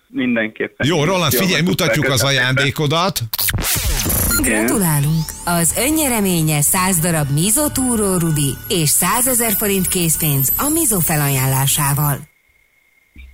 Mindenképpen. 0.08 0.88
Jó, 0.88 1.04
Roland, 1.04 1.34
figyelj, 1.34 1.62
mutatjuk 1.62 2.10
az 2.10 2.24
ajándékodat. 2.24 3.20
Gratulálunk! 4.42 5.26
Az 5.46 5.74
önnyereménye 5.78 6.62
100 6.62 7.00
darab 7.00 7.32
Mizo 7.32 7.70
Túró 7.70 8.18
Rudi 8.18 8.56
és 8.68 8.90
100 8.90 9.28
ezer 9.28 9.52
forint 9.52 9.88
készpénz 9.88 10.52
a 10.58 10.70
Mizo 10.70 11.00
felajánlásával. 11.00 12.30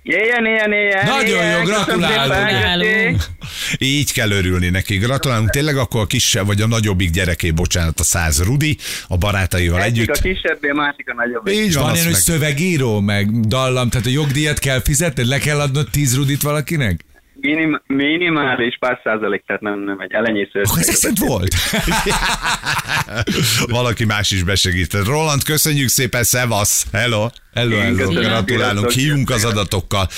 Éljen, 0.02 0.46
éljen, 0.46 0.72
éljen! 0.72 1.04
Nagyon 1.06 1.28
jó, 1.28 1.34
éljen, 1.36 1.64
köszönöm 1.64 1.98
gratulálunk. 1.98 2.32
Gratulálunk. 2.32 3.22
Így 3.78 4.12
kell 4.12 4.30
örülni 4.30 4.68
neki. 4.68 4.96
Gratulálunk. 4.96 5.50
Tényleg 5.50 5.76
akkor 5.76 6.00
a 6.00 6.06
kisebb 6.06 6.46
vagy 6.46 6.60
a 6.60 6.66
nagyobbik 6.66 7.10
gyereké, 7.10 7.50
bocsánat, 7.50 8.00
a 8.00 8.02
száz 8.04 8.42
Rudi, 8.42 8.76
a 9.08 9.16
barátaival 9.16 9.82
Egyik 9.82 10.02
együtt. 10.02 10.16
a 10.16 10.20
kisebbé, 10.20 10.68
a 10.68 10.74
másik 10.74 11.10
a 11.10 11.14
nagyobb. 11.14 11.48
Így 11.48 11.74
van, 11.74 11.82
van 11.82 11.92
ilyen, 11.92 12.04
hogy 12.04 12.12
meg. 12.12 12.22
szövegíró, 12.22 13.00
meg 13.00 13.40
dallam, 13.40 13.88
tehát 13.88 14.06
a 14.06 14.10
jogdíjat 14.10 14.58
kell 14.58 14.80
fizetned, 14.80 15.26
le 15.26 15.38
kell 15.38 15.60
adnod 15.60 15.88
10 15.90 16.16
rudit 16.16 16.42
valakinek? 16.42 17.04
Minim, 17.40 17.82
minimális 17.86 18.76
pár 18.78 19.00
százalék, 19.04 19.44
tehát 19.46 19.62
nem, 19.62 19.78
nem 19.80 20.00
egy 20.00 20.12
elenyésző. 20.12 20.62
Akkor 20.62 20.78
ezek 20.78 20.94
szerint 20.94 21.18
volt. 21.18 21.54
Valaki 23.78 24.04
más 24.04 24.30
is 24.30 24.42
besegített. 24.42 25.06
Roland, 25.06 25.44
köszönjük 25.44 25.88
szépen, 25.88 26.22
szevasz! 26.22 26.86
Hello! 26.92 27.26
Hello, 27.58 27.76
hello. 27.76 28.10
Gratulálunk, 28.10 28.90
hívunk 28.90 29.30
az 29.30 29.44
adatokkal. 29.44 30.08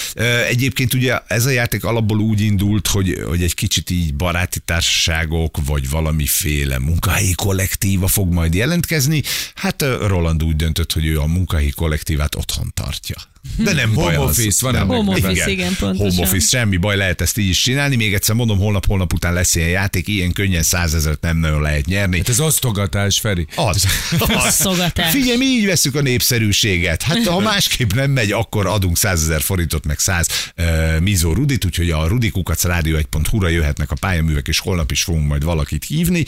Egyébként 0.48 0.94
ugye 0.94 1.18
ez 1.26 1.46
a 1.46 1.50
játék 1.50 1.84
alapból 1.84 2.18
úgy 2.18 2.40
indult, 2.40 2.86
hogy, 2.86 3.22
hogy 3.28 3.42
egy 3.42 3.54
kicsit 3.54 3.90
így 3.90 4.14
baráti 4.14 4.60
társaságok, 4.64 5.56
vagy 5.66 5.90
valamiféle 5.90 6.78
munkahelyi 6.78 7.32
kollektíva 7.34 8.06
fog 8.06 8.32
majd 8.32 8.54
jelentkezni. 8.54 9.22
Hát 9.54 9.84
Roland 10.06 10.42
úgy 10.44 10.56
döntött, 10.56 10.92
hogy 10.92 11.06
ő 11.06 11.20
a 11.20 11.26
munkahelyi 11.26 11.70
kollektívát 11.70 12.34
otthon 12.34 12.72
tartja. 12.74 13.16
De 13.56 13.72
nem 13.72 13.94
Home 13.94 14.06
baj 14.06 14.16
az. 14.16 14.38
office, 14.38 14.58
van 14.60 14.72
Nem, 14.72 14.86
Home 14.86 15.10
office, 15.10 15.50
igen, 15.50 15.76
pontosan. 15.78 16.10
Home 16.10 16.28
office, 16.28 16.48
semmi 16.48 16.76
baj, 16.76 16.96
lehet 16.96 17.20
ezt 17.20 17.38
így 17.38 17.48
is 17.48 17.60
csinálni. 17.60 17.96
Még 17.96 18.14
egyszer 18.14 18.34
mondom, 18.34 18.58
holnap-holnap 18.58 19.12
után 19.12 19.32
lesz 19.32 19.54
ilyen 19.54 19.68
játék, 19.68 20.08
ilyen 20.08 20.32
könnyen 20.32 20.62
százezeret 20.62 21.20
nem 21.20 21.36
nagyon 21.36 21.62
lehet 21.62 21.86
nyerni. 21.86 22.16
Hát 22.16 22.28
ez 22.28 22.40
osztogatás, 22.40 23.20
Feri. 23.20 23.46
Az. 23.54 23.86
az. 24.18 24.30
Osztogatás. 24.46 25.10
Figyelj, 25.10 25.36
mi 25.36 25.44
így 25.44 25.66
veszük 25.66 25.94
a 25.94 26.00
népszerűséget. 26.00 27.02
Hát 27.02 27.26
ha 27.30 27.40
másképp 27.40 27.92
nem 27.92 28.10
megy, 28.10 28.32
akkor 28.32 28.66
adunk 28.66 28.96
100 28.96 29.22
ezer 29.22 29.40
forintot, 29.40 29.86
meg 29.86 29.98
100 29.98 30.28
uh, 30.56 31.00
Mizó 31.00 31.32
Rudit, 31.32 31.64
úgyhogy 31.64 31.90
a 31.90 32.06
rudikukac 32.06 32.64
rádió 32.64 32.96
1.hu-ra 32.96 33.48
jöhetnek 33.48 33.90
a 33.90 33.94
pályaművek, 33.94 34.48
és 34.48 34.58
holnap 34.58 34.90
is 34.90 35.02
fogunk 35.02 35.26
majd 35.26 35.44
valakit 35.44 35.84
hívni. 35.84 36.24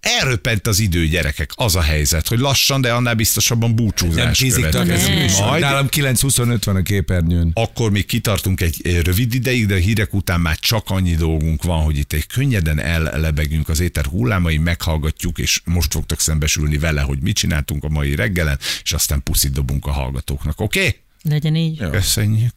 Elröppent 0.00 0.66
az 0.66 0.78
idő, 0.78 1.06
gyerekek. 1.06 1.50
Az 1.54 1.76
a 1.76 1.80
helyzet, 1.80 2.28
hogy 2.28 2.38
lassan, 2.38 2.80
de 2.80 2.92
annál 2.92 3.14
biztosabban 3.14 3.74
búcsúzás 3.74 4.38
Nem 4.38 4.50
következik. 4.60 5.38
Majd 5.38 5.60
Nálam 5.60 5.86
9.25 5.90 6.60
van 6.64 6.76
a 6.76 6.82
képernyőn. 6.82 7.50
akkor 7.54 7.90
még 7.90 8.06
kitartunk 8.06 8.60
egy 8.60 9.00
rövid 9.04 9.34
ideig, 9.34 9.66
de 9.66 9.74
a 9.74 9.78
hírek 9.78 10.14
után 10.14 10.40
már 10.40 10.58
csak 10.58 10.90
annyi 10.90 11.14
dolgunk 11.14 11.62
van, 11.62 11.82
hogy 11.82 11.98
itt 11.98 12.12
egy 12.12 12.26
könnyeden 12.26 12.80
ellebegünk 12.80 13.68
az 13.68 13.80
éter 13.80 14.04
hullámai, 14.04 14.58
meghallgatjuk, 14.58 15.38
és 15.38 15.60
most 15.64 15.92
fogtok 15.92 16.20
szembesülni 16.20 16.78
vele, 16.78 17.00
hogy 17.00 17.18
mit 17.20 17.36
csináltunk 17.36 17.84
a 17.84 17.88
mai 17.88 18.14
reggelen, 18.14 18.58
és 18.82 18.92
aztán 18.92 19.22
puszit 19.22 19.52
dobunk 19.52 19.86
a 19.86 19.90
hallgatóknak, 19.90 20.45
oké? 20.56 20.78
Okay? 20.78 20.96
Legyen 21.22 21.54
így. 21.56 21.82
Köszönjük. 21.90 22.54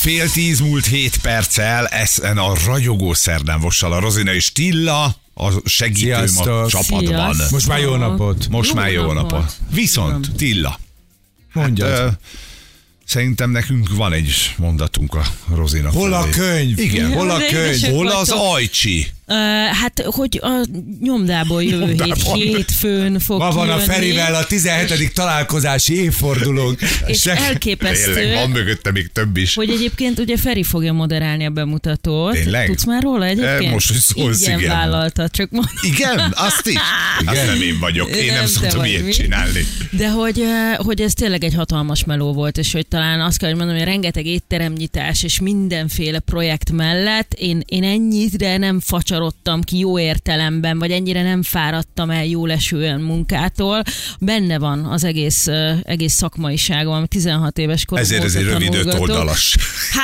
Fél 0.00 0.30
tíz 0.30 0.60
múlt 0.60 0.86
hét 0.86 1.16
perccel, 1.16 1.86
ezen 1.86 2.38
a 2.38 2.52
ragyogó 2.66 3.14
szerdán 3.14 3.60
vossal 3.60 3.92
a 3.92 3.98
Rozina 4.00 4.34
és 4.34 4.52
Tilla, 4.52 5.04
a 5.34 5.68
segítőm 5.68 6.22
a 6.22 6.26
Sziasztok. 6.26 6.68
csapatban. 6.68 7.34
Sziasztok. 7.34 7.50
Most 7.50 7.66
már 7.66 7.80
jó 7.80 7.96
napot. 7.96 8.48
Most 8.48 8.68
Jó 8.68 8.74
már 8.74 8.90
jó 8.90 9.12
napot. 9.12 9.30
napot. 9.30 9.56
Viszont, 9.70 10.32
Tilla, 10.36 10.78
Mondjad. 11.52 11.90
Ö, 11.90 12.08
Szerintem 13.04 13.50
nekünk 13.50 13.96
van 13.96 14.12
egy 14.12 14.54
mondatunk 14.56 15.14
a 15.14 15.22
Rozina 15.54 15.90
Hol 15.90 16.12
a 16.12 16.20
felé. 16.20 16.30
könyv? 16.30 16.78
Igen. 16.78 17.12
Hol 17.12 17.30
a 17.30 17.38
könyv? 17.50 17.82
Hol 17.82 18.08
az 18.08 18.30
ajcsi? 18.30 19.06
Uh, 19.30 19.34
hát, 19.76 20.02
hogy 20.06 20.40
a 20.42 20.64
nyomdából 21.00 21.62
jövő 21.62 21.94
hét 22.34 22.56
hétfőn 22.56 23.18
fog 23.18 23.38
Ma 23.38 23.50
van 23.50 23.70
a 23.70 23.78
Ferivel 23.78 24.34
a 24.34 24.44
17. 24.46 25.14
találkozási 25.14 25.94
évfordulónk. 26.02 26.80
és 27.06 27.20
Se- 27.20 27.36
elképesztő, 27.36 28.14
Tényleg, 28.14 28.34
van 28.34 28.50
mögötte 28.50 28.90
még 28.92 29.10
több 29.12 29.36
is. 29.36 29.54
hogy 29.54 29.70
egyébként 29.70 30.18
ugye 30.18 30.36
Feri 30.36 30.62
fogja 30.62 30.92
moderálni 30.92 31.44
a 31.46 31.50
bemutatót. 31.50 32.32
Tényleg? 32.32 32.66
Tudsz 32.66 32.84
már 32.84 33.02
róla 33.02 33.24
egyébként? 33.24 33.64
Eh, 33.64 33.70
most, 33.72 33.88
hogy 33.88 33.96
szólsz, 33.96 34.42
igen. 34.42 34.58
igen. 34.58 34.70
vállalta, 34.70 35.28
csak 35.28 35.50
mondom. 35.50 35.72
Igen, 35.82 36.32
azt 36.36 36.66
is. 36.66 36.74
Azt 37.26 37.46
nem 37.46 37.62
én 37.62 37.78
vagyok. 37.80 38.16
Én 38.16 38.26
nem, 38.26 38.34
Nem 38.34 38.46
szoktam 38.46 38.84
ilyet 38.84 39.04
mi. 39.04 39.10
csinálni. 39.10 39.66
De 39.90 40.10
hogy, 40.10 40.40
eh, 40.40 40.76
hogy 40.76 41.00
ez 41.00 41.12
tényleg 41.12 41.44
egy 41.44 41.54
hatalmas 41.54 42.04
meló 42.04 42.32
volt, 42.32 42.58
és 42.58 42.72
hogy 42.72 42.86
talán 42.86 43.20
azt 43.20 43.38
kell, 43.38 43.48
hogy 43.48 43.58
mondom, 43.58 43.76
hogy 43.76 43.84
rengeteg 43.84 44.26
étteremnyitás 44.26 45.22
és 45.22 45.40
mindenféle 45.40 46.18
projekt 46.18 46.70
mellett 46.70 47.32
én, 47.38 47.62
én 47.66 47.84
ennyire 47.84 48.56
nem 48.56 48.80
facsarodtam 49.18 49.62
ki 49.62 49.78
jó 49.78 49.98
értelemben, 49.98 50.78
vagy 50.78 50.90
ennyire 50.90 51.22
nem 51.22 51.42
fáradtam 51.42 52.10
el 52.10 52.24
jól 52.24 52.50
esően 52.52 53.00
munkától. 53.00 53.82
Benne 54.20 54.58
van 54.58 54.84
az 54.84 55.04
egész, 55.04 55.46
egész 55.82 56.12
szakmaiságom, 56.12 56.92
ami 56.94 57.06
16 57.06 57.58
éves 57.58 57.84
korom 57.84 58.04
Ezért 58.04 58.24
ez 58.24 58.34
egy 58.34 58.44
rövid 58.44 58.74
öt 58.74 58.94
oldalas. 58.94 59.56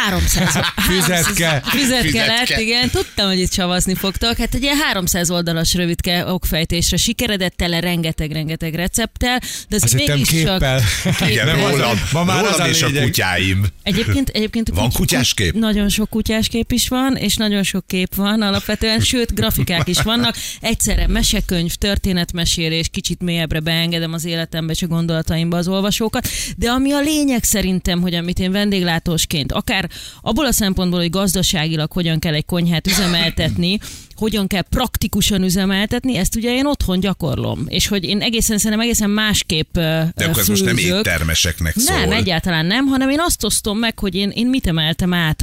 300. 0.06 0.58
Füzetke. 0.76 1.62
Füzetke 1.64 2.26
lett, 2.26 2.58
igen. 2.60 2.90
Tudtam, 2.90 3.26
hogy 3.26 3.38
itt 3.38 3.50
csavazni 3.50 3.94
fogtok. 3.94 4.36
Hát 4.36 4.54
egy 4.54 4.62
ilyen 4.62 4.76
300 4.76 5.30
oldalas 5.30 5.74
rövidke 5.74 6.26
okfejtésre 6.32 6.96
sikeredett 6.96 7.56
tele 7.56 7.80
rengeteg-rengeteg 7.80 8.74
recepttel, 8.74 9.40
de 9.68 9.78
hittem 9.80 10.16
mégis 10.16 10.42
csak... 10.42 10.58
képpel. 10.58 10.80
Igen, 11.04 11.46
Képpel. 11.46 11.70
rólam, 11.70 12.00
Ma 12.12 12.24
már 12.24 12.44
az 12.44 12.50
rólam 12.50 12.66
a 12.66 12.68
és 12.68 12.82
a 12.82 12.86
lényeg. 12.86 13.02
kutyáim. 13.04 13.66
Egyébként, 13.82 14.28
egyébként 14.28 14.68
Van 14.68 14.84
kuty- 14.84 14.96
kutyáskép? 14.96 15.54
Nagyon 15.54 15.88
sok 15.88 16.08
kutyáskép 16.10 16.72
is 16.72 16.88
van, 16.88 17.16
és 17.16 17.36
nagyon 17.36 17.62
sok 17.62 17.86
kép 17.86 18.14
van 18.14 18.42
alapvetően, 18.42 19.00
sőt, 19.04 19.34
grafikák 19.34 19.88
is 19.88 20.02
vannak. 20.02 20.36
Egyszerre 20.60 21.06
mesekönyv, 21.06 21.74
történetmesélés, 21.74 22.88
kicsit 22.88 23.22
mélyebbre 23.22 23.60
beengedem 23.60 24.12
az 24.12 24.24
életembe 24.24 24.72
és 24.72 24.82
a 24.82 24.86
gondolataimba 24.86 25.56
az 25.56 25.68
olvasókat, 25.68 26.28
de 26.56 26.70
ami 26.70 26.92
a 26.92 27.00
lényeg 27.00 27.44
szerintem, 27.44 28.00
hogy 28.00 28.14
amit 28.14 28.38
én 28.38 28.52
vendéglátósként, 28.52 29.52
akár 29.52 29.90
abból 30.20 30.46
a 30.46 30.52
szempontból, 30.52 31.00
hogy 31.00 31.10
gazdaságilag 31.10 31.92
hogyan 31.92 32.18
kell 32.18 32.34
egy 32.34 32.46
konyhát 32.46 32.86
üzemeltetni, 32.86 33.78
hogyan 34.16 34.46
kell 34.46 34.62
praktikusan 34.62 35.42
üzemeltetni, 35.42 36.16
ezt 36.16 36.36
ugye 36.36 36.54
én 36.54 36.66
otthon 36.66 37.00
gyakorlom. 37.00 37.64
És 37.68 37.86
hogy 37.86 38.04
én 38.04 38.20
egészen 38.20 38.58
szerintem 38.58 38.80
egészen 38.80 39.10
másképp 39.10 39.72
De 39.72 40.12
akkor 40.16 40.38
ez 40.38 40.48
most 40.48 40.64
nem 40.64 40.76
éttermeseknek 40.76 41.74
szól. 41.76 41.98
Nem, 41.98 42.12
egyáltalán 42.12 42.66
nem, 42.66 42.86
hanem 42.86 43.10
én 43.10 43.20
azt 43.20 43.44
osztom 43.44 43.78
meg, 43.78 43.98
hogy 43.98 44.14
én, 44.14 44.30
én 44.30 44.46
mit 44.46 44.66
emeltem 44.66 45.12
át 45.12 45.42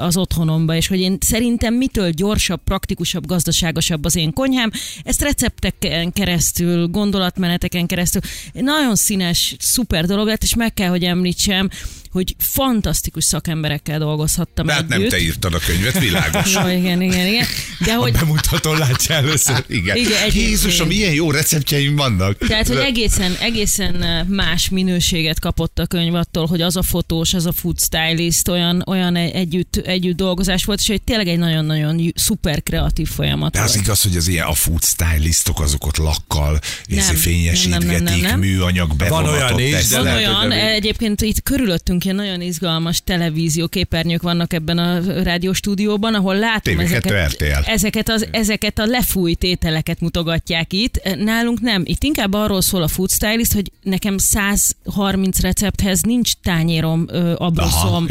az 0.00 0.16
otthonomba, 0.16 0.74
és 0.74 0.86
hogy 0.86 1.00
én 1.00 1.18
szerintem 1.20 1.74
mitől 1.74 2.10
gyorsabb, 2.10 2.60
praktikusabb, 2.64 3.26
gazdaságosabb 3.26 4.04
az 4.04 4.16
én 4.16 4.32
konyhám. 4.32 4.70
Ezt 5.02 5.22
recepteken 5.22 6.12
keresztül, 6.12 6.86
gondolatmeneteken 6.86 7.86
keresztül. 7.86 8.20
Nagyon 8.52 8.96
színes, 8.96 9.56
szuper 9.58 10.04
dolog 10.04 10.26
lett, 10.26 10.42
és 10.42 10.54
meg 10.54 10.74
kell, 10.74 10.88
hogy 10.88 11.02
említsem, 11.02 11.68
hogy 12.16 12.34
fantasztikus 12.38 13.24
szakemberekkel 13.24 13.98
dolgozhattam 13.98 14.66
De 14.66 14.72
hát 14.72 14.88
nem 14.88 15.08
te 15.08 15.18
írtad 15.20 15.54
a 15.54 15.58
könyvet, 15.58 15.98
világos. 15.98 16.54
Jó, 16.54 16.68
igen, 16.68 17.02
igen, 17.02 17.26
igen. 17.26 17.46
De 17.84 17.94
hogy, 17.94 18.12
Bemutatón 18.12 18.78
látja 18.78 19.14
először. 19.14 19.64
Igen. 19.68 19.96
Igen. 19.96 20.30
Jézusom, 20.34 20.88
milyen 20.88 21.12
jó 21.12 21.30
receptjeim 21.30 21.96
vannak. 21.96 22.38
Tehát, 22.38 22.66
hogy 22.68 22.76
egészen, 22.76 23.34
egészen 23.40 24.26
más 24.28 24.68
minőséget 24.68 25.40
kapott 25.40 25.78
a 25.78 25.86
könyv 25.86 26.14
attól, 26.14 26.46
hogy 26.46 26.60
az 26.60 26.76
a 26.76 26.82
fotós, 26.82 27.34
az 27.34 27.46
a 27.46 27.52
food 27.52 27.80
stylist, 27.80 28.48
olyan, 28.48 28.82
olyan 28.86 29.16
egy- 29.16 29.34
együtt, 29.34 29.76
együtt 29.76 30.16
dolgozás 30.16 30.64
volt, 30.64 30.80
és 30.80 30.86
hogy 30.86 31.02
tényleg 31.02 31.28
egy 31.28 31.38
nagyon-nagyon 31.38 32.12
szuper 32.14 32.62
kreatív 32.62 33.08
folyamat 33.08 33.52
De 33.52 33.60
az 33.60 33.72
volt. 33.72 33.84
igaz, 33.84 34.02
hogy 34.02 34.16
az 34.16 34.28
ilyen 34.28 34.46
a 34.46 34.54
food 34.54 34.82
stylistok 34.84 35.60
azok 35.60 35.86
ott 35.86 35.96
lakkal, 35.96 36.58
és 36.86 37.06
Nem, 37.06 37.14
fényesítgetik, 37.14 37.86
nem, 37.90 38.02
nem, 38.02 38.18
nem, 38.18 38.20
nem. 38.30 38.38
műanyag 38.38 38.96
bevonatot 38.96 39.56
olyan 39.56 39.60
is. 39.80 39.90
Van 39.90 40.02
lehet, 40.02 40.18
olyan, 40.18 40.52
egyébként 40.52 41.20
itt 41.20 41.42
körülöttünk 41.42 42.04
ilyen 42.06 42.16
nagyon 42.16 42.40
izgalmas 42.40 43.00
televízió 43.04 43.68
képernyők 43.68 44.22
vannak 44.22 44.52
ebben 44.52 44.78
a 44.78 45.22
rádióstúdióban, 45.22 46.14
ahol 46.14 46.38
látom 46.38 46.74
TV2 46.76 46.80
ezeket, 46.80 47.66
ezeket, 47.66 48.08
az, 48.08 48.26
ezeket 48.30 48.78
a 48.78 48.86
lefújt 48.86 49.42
ételeket 49.42 50.00
mutogatják 50.00 50.72
itt. 50.72 51.00
Nálunk 51.18 51.60
nem. 51.60 51.82
Itt 51.84 52.02
inkább 52.02 52.32
arról 52.32 52.60
szól 52.60 52.82
a 52.82 52.88
food 52.88 53.10
stylist, 53.10 53.52
hogy 53.52 53.70
nekem 53.82 54.18
130 54.18 55.40
recepthez 55.40 56.00
nincs 56.00 56.32
tányérom, 56.42 57.06
abroszom, 57.36 58.06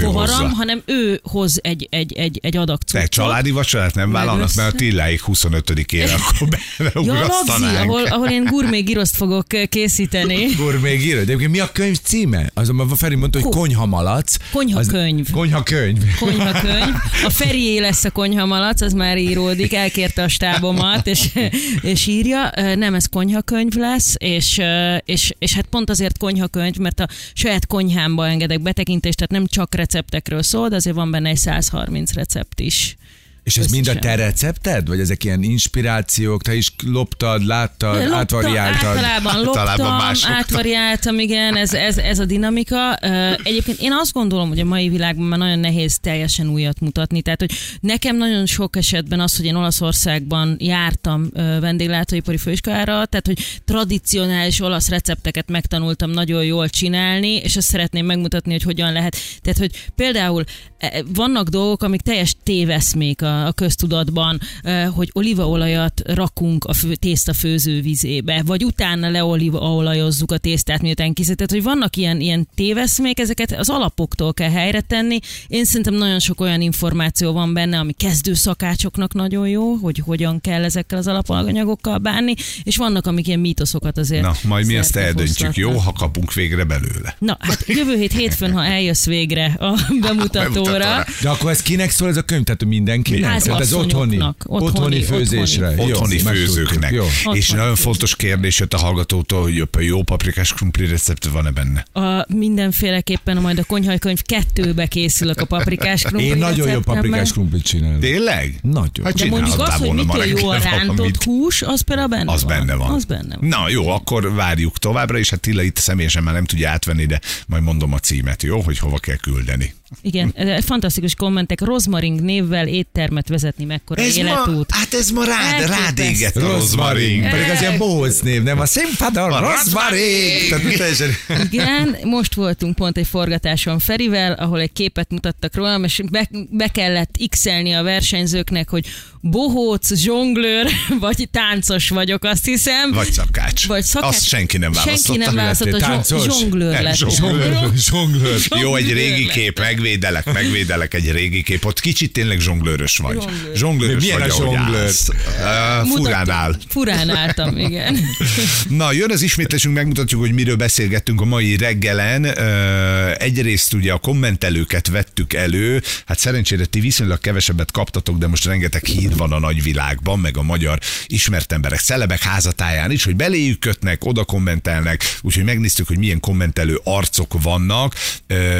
poharam, 0.00 0.50
hanem 0.52 0.82
ő 0.84 1.20
hoz 1.22 1.58
egy, 1.62 1.86
egy, 1.90 2.12
egy, 2.12 2.38
egy 2.42 2.56
adag 2.56 2.80
cuccot. 2.86 3.08
családi 3.08 3.50
vacsorát 3.50 3.94
nem 3.94 4.10
vállalnak, 4.10 4.54
mert 4.54 4.72
a 4.72 4.76
Tilláig 4.76 5.20
25-ére 5.26 6.10
akkor 6.18 6.48
Ja, 6.78 6.90
Lagzi, 6.94 7.10
beugrasztanánk. 7.10 7.78
ahol, 7.78 8.04
ahol 8.04 8.28
én 8.28 8.44
gurmé 8.44 8.80
giroszt 8.80 9.16
fogok 9.16 9.46
készíteni. 9.68 10.46
Még 10.82 11.06
írod. 11.06 11.24
De 11.24 11.48
mi 11.48 11.58
a 11.58 11.72
könyv 11.72 11.98
címe? 12.02 12.50
Azonban 12.54 12.88
Feri 12.96 13.14
mondta, 13.32 13.48
hogy 13.48 13.56
Ko- 13.56 13.60
konyhamalac. 13.60 14.36
Konyhakönyv. 14.52 15.30
Konyhakönyv. 15.30 16.02
konyhakönyv. 16.18 16.94
A 17.24 17.30
Ferié 17.40 17.78
lesz 17.78 18.04
a 18.04 18.10
konyhamalac, 18.10 18.80
az 18.80 18.92
már 18.92 19.18
íródik, 19.18 19.74
elkérte 19.74 20.22
a 20.22 20.28
stábomat, 20.28 21.06
és, 21.06 21.38
és 21.80 22.06
írja. 22.06 22.52
Nem, 22.74 22.94
ez 22.94 23.06
konyhakönyv 23.06 23.72
lesz, 23.72 24.14
és, 24.18 24.60
és, 25.04 25.32
és 25.38 25.54
hát 25.54 25.66
pont 25.66 25.90
azért 25.90 26.18
konyhakönyv, 26.18 26.76
mert 26.76 27.00
a 27.00 27.08
saját 27.32 27.66
konyhámba 27.66 28.28
engedek 28.28 28.60
betekintést, 28.60 29.16
tehát 29.16 29.30
nem 29.30 29.46
csak 29.46 29.74
receptekről 29.74 30.42
szól, 30.42 30.68
de 30.68 30.76
azért 30.76 30.96
van 30.96 31.10
benne 31.10 31.28
egy 31.28 31.36
130 31.36 32.12
recept 32.12 32.60
is. 32.60 32.96
És 33.42 33.56
ez 33.56 33.70
mind 33.70 33.88
a 33.88 33.94
te 33.94 34.14
recepted? 34.14 34.88
Vagy 34.88 35.00
ezek 35.00 35.24
ilyen 35.24 35.42
inspirációk? 35.42 36.42
Te 36.42 36.54
is 36.54 36.72
loptad, 36.84 37.44
láttad, 37.44 37.94
Loptam, 37.96 38.18
átvariáltad? 38.18 38.86
Általában 38.86 39.32
Általában 39.34 39.86
loptam, 39.86 39.96
másoktól. 39.96 40.36
átvariáltam, 40.36 41.18
igen, 41.18 41.56
ez, 41.56 41.74
ez, 41.74 41.98
ez 41.98 42.18
a 42.18 42.24
dinamika. 42.24 42.94
Egyébként 43.42 43.80
én 43.80 43.92
azt 43.92 44.12
gondolom, 44.12 44.48
hogy 44.48 44.60
a 44.60 44.64
mai 44.64 44.88
világban 44.88 45.26
már 45.26 45.38
nagyon 45.38 45.58
nehéz 45.58 45.98
teljesen 45.98 46.48
újat 46.48 46.80
mutatni. 46.80 47.22
Tehát, 47.22 47.40
hogy 47.40 47.52
nekem 47.80 48.16
nagyon 48.16 48.46
sok 48.46 48.76
esetben 48.76 49.20
az, 49.20 49.36
hogy 49.36 49.44
én 49.44 49.54
Olaszországban 49.54 50.56
jártam 50.58 51.28
vendéglátóipari 51.60 52.36
főiskolára, 52.36 53.06
tehát, 53.06 53.26
hogy 53.26 53.60
tradicionális 53.64 54.60
olasz 54.60 54.88
recepteket 54.88 55.48
megtanultam 55.50 56.10
nagyon 56.10 56.44
jól 56.44 56.68
csinálni, 56.68 57.34
és 57.34 57.56
azt 57.56 57.68
szeretném 57.68 58.06
megmutatni, 58.06 58.52
hogy 58.52 58.62
hogyan 58.62 58.92
lehet. 58.92 59.16
Tehát, 59.42 59.58
hogy 59.58 59.70
például 59.94 60.44
e, 60.78 61.02
vannak 61.14 61.48
dolgok, 61.48 61.82
amik 61.82 62.00
teljes 62.00 62.36
téveszmék 62.42 63.22
a, 63.22 63.29
a 63.46 63.52
köztudatban, 63.52 64.40
e, 64.62 64.84
hogy 64.84 65.10
olívaolajat 65.12 66.02
rakunk 66.04 66.64
a 66.64 66.72
fő, 66.72 66.94
tészta 66.94 67.32
főzővizébe, 67.32 68.42
vagy 68.46 68.64
utána 68.64 69.10
leolívaolajozzuk 69.10 70.32
a 70.32 70.38
tésztát, 70.38 70.82
miután. 70.82 71.14
Tehát, 71.14 71.50
hogy 71.50 71.62
vannak 71.62 71.96
ilyen, 71.96 72.20
ilyen 72.20 72.48
téveszmék, 72.54 73.20
ezeket 73.20 73.52
az 73.52 73.68
alapoktól 73.68 74.34
kell 74.34 74.50
helyre 74.50 74.80
tenni. 74.80 75.18
Én 75.46 75.64
szerintem 75.64 75.94
nagyon 75.94 76.18
sok 76.18 76.40
olyan 76.40 76.60
információ 76.60 77.32
van 77.32 77.52
benne, 77.52 77.78
ami 77.78 77.92
kezdő 77.92 78.34
szakácsoknak 78.34 79.14
nagyon 79.14 79.48
jó, 79.48 79.74
hogy 79.74 80.02
hogyan 80.04 80.40
kell 80.40 80.64
ezekkel 80.64 80.98
az 80.98 81.06
alapanyagokkal 81.06 81.98
bánni, 81.98 82.34
és 82.62 82.76
vannak, 82.76 83.06
amik 83.06 83.26
ilyen 83.26 83.40
mítoszokat 83.40 83.98
azért 83.98 84.22
Na, 84.22 84.32
majd 84.42 84.66
mi 84.66 84.76
ezt 84.76 84.96
eldöntjük, 84.96 85.56
jó, 85.56 85.70
ha 85.70 85.92
kapunk 85.92 86.32
végre 86.32 86.64
belőle. 86.64 87.16
Na, 87.18 87.36
hát 87.40 87.64
jövő 87.66 87.96
hét 87.96 88.12
hétfőn, 88.12 88.52
ha 88.52 88.64
eljössz 88.64 89.06
végre 89.06 89.44
a 89.58 89.78
bemutatóra, 90.00 90.50
Bemutatóra. 90.50 91.04
De 91.22 91.28
akkor 91.28 91.50
ez 91.50 91.62
kinek 91.62 91.90
szól 91.90 92.08
ez 92.08 92.16
a 92.16 92.22
könyv? 92.22 92.44
Tehát 92.44 92.64
mindenki? 92.64 93.19
Hát 93.22 93.42
Tehát 93.42 93.60
ez 93.60 93.72
otthoni, 93.72 94.16
otthoni, 94.16 94.64
Otthoni, 94.66 95.02
főzésre. 95.02 95.68
otthoni. 95.68 95.88
Jó, 95.88 95.94
Otthoni 95.94 96.18
főzőknek. 96.18 96.92
Jó. 96.92 97.04
És 97.04 97.18
Otthoni 97.26 97.42
nagyon 97.48 97.74
főzők. 97.74 97.76
fontos 97.76 98.16
kérdés 98.16 98.58
jött 98.58 98.74
a 98.74 98.78
hallgatótól, 98.78 99.42
hogy 99.42 99.56
jobb- 99.56 99.80
jó 99.80 100.02
paprikás 100.02 100.52
krumpli 100.52 100.86
recept 100.86 101.24
van-e 101.24 101.50
benne? 101.50 101.84
a 101.92 102.26
mindenféleképpen 102.34 103.36
majd 103.36 103.58
a 103.58 103.64
konyhajkönyv 103.64 104.22
kettőbe 104.22 104.86
készülök 104.86 105.40
a 105.40 105.44
paprikás 105.44 106.02
krumpli 106.02 106.28
Én 106.28 106.36
nagyon 106.36 106.70
jó 106.70 106.80
paprikás 106.80 107.32
krumplit 107.32 107.62
csinálok. 107.62 108.00
Tényleg? 108.00 108.58
Nagyon. 108.62 109.04
Hát 109.04 109.14
De 109.14 109.26
mondjuk 109.26 109.58
az, 109.60 109.74
hogy 109.74 109.92
mitől 109.92 110.24
jó 110.24 110.48
a 110.48 110.58
rántott 110.58 111.22
hús, 111.24 111.62
az 111.62 111.80
például 111.80 112.08
benne 112.08 112.32
Az 112.32 112.44
van. 112.44 112.58
benne 112.58 112.74
van. 112.74 112.90
Az 112.94 113.04
benne 113.04 113.36
van. 113.36 113.48
Na 113.48 113.68
jó, 113.68 113.88
akkor 113.88 114.34
várjuk 114.34 114.78
továbbra, 114.78 115.18
és 115.18 115.30
hát 115.30 115.40
Tilla 115.40 115.62
itt 115.62 115.76
személyesen 115.76 116.22
már 116.22 116.34
nem 116.34 116.44
tudja 116.44 116.70
átvenni, 116.70 117.06
de 117.06 117.20
majd 117.46 117.62
mondom 117.62 117.92
a 117.92 117.98
címet, 117.98 118.42
jó, 118.42 118.60
hogy 118.60 118.78
hova 118.78 118.98
kell 118.98 119.16
küldeni. 119.16 119.74
Igen, 120.02 120.32
ez 120.34 120.64
fantasztikus 120.64 121.14
kommentek. 121.14 121.60
Rozmaring 121.60 122.20
névvel 122.20 122.66
éttermet 122.66 123.28
vezetni, 123.28 123.64
mekkora 123.64 124.02
életút. 124.02 124.70
hát 124.70 124.94
ez 124.94 125.10
ma 125.10 125.24
rád, 125.24 125.66
rád 125.68 125.98
égett 125.98 126.36
a 126.36 126.40
Rozmarin. 126.40 126.58
rozmarin. 126.58 127.30
Pedig 127.30 127.50
az 127.50 127.60
ilyen 127.60 127.78
bohóc 127.78 128.20
név, 128.20 128.42
nem? 128.42 128.60
A 128.60 128.66
színpadon 128.66 129.40
Rozmarin. 129.40 130.48
Tehát 130.48 130.76
teljesen... 130.76 131.10
Igen, 131.50 131.96
most 132.02 132.34
voltunk 132.34 132.74
pont 132.74 132.96
egy 132.96 133.06
forgatáson 133.06 133.78
Ferivel, 133.78 134.32
ahol 134.32 134.60
egy 134.60 134.72
képet 134.72 135.10
mutattak 135.10 135.54
rólam, 135.54 135.84
és 135.84 136.00
be, 136.10 136.28
be 136.50 136.68
kellett 136.68 137.16
x 137.28 137.46
a 137.46 137.82
versenyzőknek, 137.82 138.68
hogy 138.68 138.86
bohóc, 139.20 139.94
zsonglőr, 139.94 140.66
vagy 141.00 141.28
táncos 141.30 141.88
vagyok, 141.88 142.24
azt 142.24 142.44
hiszem. 142.44 142.92
Vagy 142.92 143.12
szakács. 143.12 143.66
Vagy 143.66 143.82
szakács. 143.82 144.14
Azt 144.14 144.26
senki 144.26 144.58
nem 144.58 144.72
választotta. 144.72 145.12
Senki 145.12 145.24
nem 145.24 145.34
választotta, 145.34 145.76
táncos? 145.76 146.22
zsonglőr 146.24 146.72
Nem, 146.72 146.82
lett. 146.82 146.96
zsonglőr. 146.96 147.70
Zsonglőr. 147.88 148.40
Jó, 148.60 148.74
egy 148.76 148.92
régi 148.92 149.26
kép, 149.26 149.58
megvédelek, 149.58 150.32
megvédelek 150.32 150.94
egy 150.94 151.10
régi 151.12 151.42
kép. 151.42 151.64
Ott 151.64 151.80
kicsit 151.80 152.12
tényleg 152.12 152.40
zsonglőrös 152.40 152.96
vagy. 152.96 153.18
Zsonglőr. 153.20 153.56
Zsonglőrös 153.56 154.02
Milyen 154.02 154.18
vagy, 154.18 154.30
a 154.30 154.34
zsonglőr? 154.34 154.80
állsz. 154.80 155.08
Uh. 155.08 155.88
Furán 155.96 156.30
áll. 156.30 156.56
Furán 156.68 157.10
álltam, 157.10 157.58
igen. 157.58 157.98
Na, 158.68 158.92
jön 158.92 159.10
az 159.10 159.22
ismétlésünk, 159.22 159.74
megmutatjuk, 159.74 160.20
hogy 160.20 160.32
miről 160.32 160.56
beszélgettünk 160.56 161.20
a 161.20 161.24
mai 161.24 161.56
reggelen. 161.56 162.24
Ö, 162.24 163.12
Egyrészt 163.18 163.72
ugye 163.72 163.92
a 163.92 163.98
kommentelőket 163.98 164.88
vettük 164.88 165.32
elő, 165.32 165.82
hát 166.06 166.18
szerencsére 166.18 166.64
ti 166.64 166.80
viszonylag 166.80 167.20
kevesebbet 167.20 167.70
kaptatok, 167.70 168.18
de 168.18 168.26
most 168.26 168.44
rengeteg 168.44 168.84
hír 168.84 169.09
van 169.16 169.32
a 169.32 169.38
nagyvilágban, 169.38 170.18
meg 170.18 170.36
a 170.36 170.42
magyar 170.42 170.78
ismert 171.06 171.52
emberek, 171.52 171.78
szelebek 171.78 172.22
házatáján 172.22 172.90
is, 172.90 173.04
hogy 173.04 173.16
beléjük 173.16 173.58
kötnek, 173.58 174.04
oda 174.04 174.24
kommentelnek, 174.24 175.18
úgyhogy 175.22 175.44
megnéztük, 175.44 175.86
hogy 175.86 175.98
milyen 175.98 176.20
kommentelő 176.20 176.80
arcok 176.84 177.42
vannak, 177.42 177.94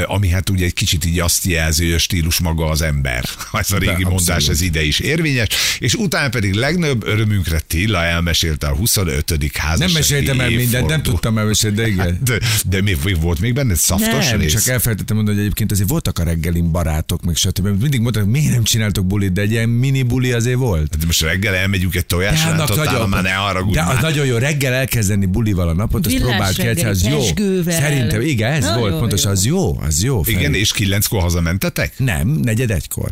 ami 0.04 0.28
hát 0.28 0.50
ugye 0.50 0.64
egy 0.64 0.74
kicsit 0.74 1.04
így 1.04 1.20
azt 1.20 1.44
jelzi, 1.44 1.84
hogy 1.84 1.94
a 1.94 1.98
stílus 1.98 2.40
maga 2.40 2.66
az 2.66 2.82
ember. 2.82 3.24
Ez 3.52 3.72
a 3.72 3.78
régi 3.78 3.92
abszolút. 3.92 4.12
mondás, 4.12 4.48
ez 4.48 4.60
ide 4.60 4.82
is 4.82 4.98
érvényes, 4.98 5.48
és 5.78 5.94
utána 5.94 6.28
pedig 6.28 6.54
legnagyobb 6.54 7.06
örömünkre 7.06 7.60
Tilla 7.60 8.04
elmesélte 8.04 8.66
a 8.66 8.74
25. 8.74 9.34
házassági 9.54 9.92
Nem 9.92 9.92
meséltem 9.92 10.40
el 10.40 10.50
mindent, 10.50 10.86
nem 10.86 11.02
tudtam 11.02 11.38
elmesélni, 11.38 11.76
de 11.76 11.86
igen. 11.88 12.18
De, 12.24 12.38
de 12.64 12.82
mi 12.82 12.96
volt 13.20 13.40
még 13.40 13.54
benne 13.54 13.74
szaftos 13.74 14.30
Nem, 14.30 14.40
rész? 14.40 14.52
csak 14.52 14.66
elfelejtettem 14.66 15.16
mondani, 15.16 15.36
hogy 15.36 15.44
egyébként 15.46 15.72
azért 15.72 15.88
voltak 15.88 16.18
a 16.18 16.22
reggelin 16.22 16.70
barátok, 16.70 17.22
meg 17.22 17.36
stb. 17.36 17.66
Mindig 17.80 18.00
mondták, 18.00 18.22
hogy 18.22 18.32
miért 18.32 18.52
nem 18.52 18.62
csináltok 18.62 19.06
bulit, 19.06 19.32
de 19.32 19.40
egy 19.40 19.50
ilyen 19.50 19.68
mini 19.68 20.02
buli 20.02 20.32
azért 20.40 20.58
volt. 20.58 20.98
De 20.98 21.06
most 21.06 21.22
reggel 21.22 21.54
elmegyünk 21.54 21.94
egy 21.94 22.06
totál, 22.06 23.06
már 23.06 23.22
ne 23.22 23.32
haragudj 23.32 23.74
de 23.74 23.82
az 23.82 24.00
nagyon 24.00 24.26
jó, 24.26 24.36
reggel 24.36 24.72
elkezdeni 24.72 25.26
bulival 25.26 25.68
a 25.68 25.72
napot, 25.72 26.06
azt 26.06 26.16
próbált 26.16 26.56
ki 26.56 26.66
egyszer, 26.66 26.88
az 26.88 27.06
jó. 27.06 27.22
Szerintem, 27.66 28.20
igen, 28.20 28.52
ez 28.52 28.64
Na, 28.64 28.78
volt 28.78 28.92
jó, 28.92 28.98
pontos, 28.98 29.24
jó. 29.24 29.30
az 29.30 29.44
jó, 29.44 29.80
az 29.80 30.02
jó. 30.02 30.22
Igen, 30.24 30.54
és 30.54 30.72
kilenckor 30.72 31.20
hazamentetek? 31.20 31.92
Nem, 31.96 32.28
negyed 32.28 32.70
egykor. 32.70 33.10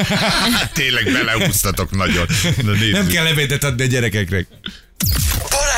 Tényleg 0.74 1.04
beleúsztatok 1.12 1.96
nagyon. 1.96 2.26
Na. 2.62 2.72
Nem 2.92 3.06
kell 3.06 3.26
ebédet 3.26 3.64
adni 3.64 3.82
a 3.82 3.86
gyerekeknek. 3.86 4.46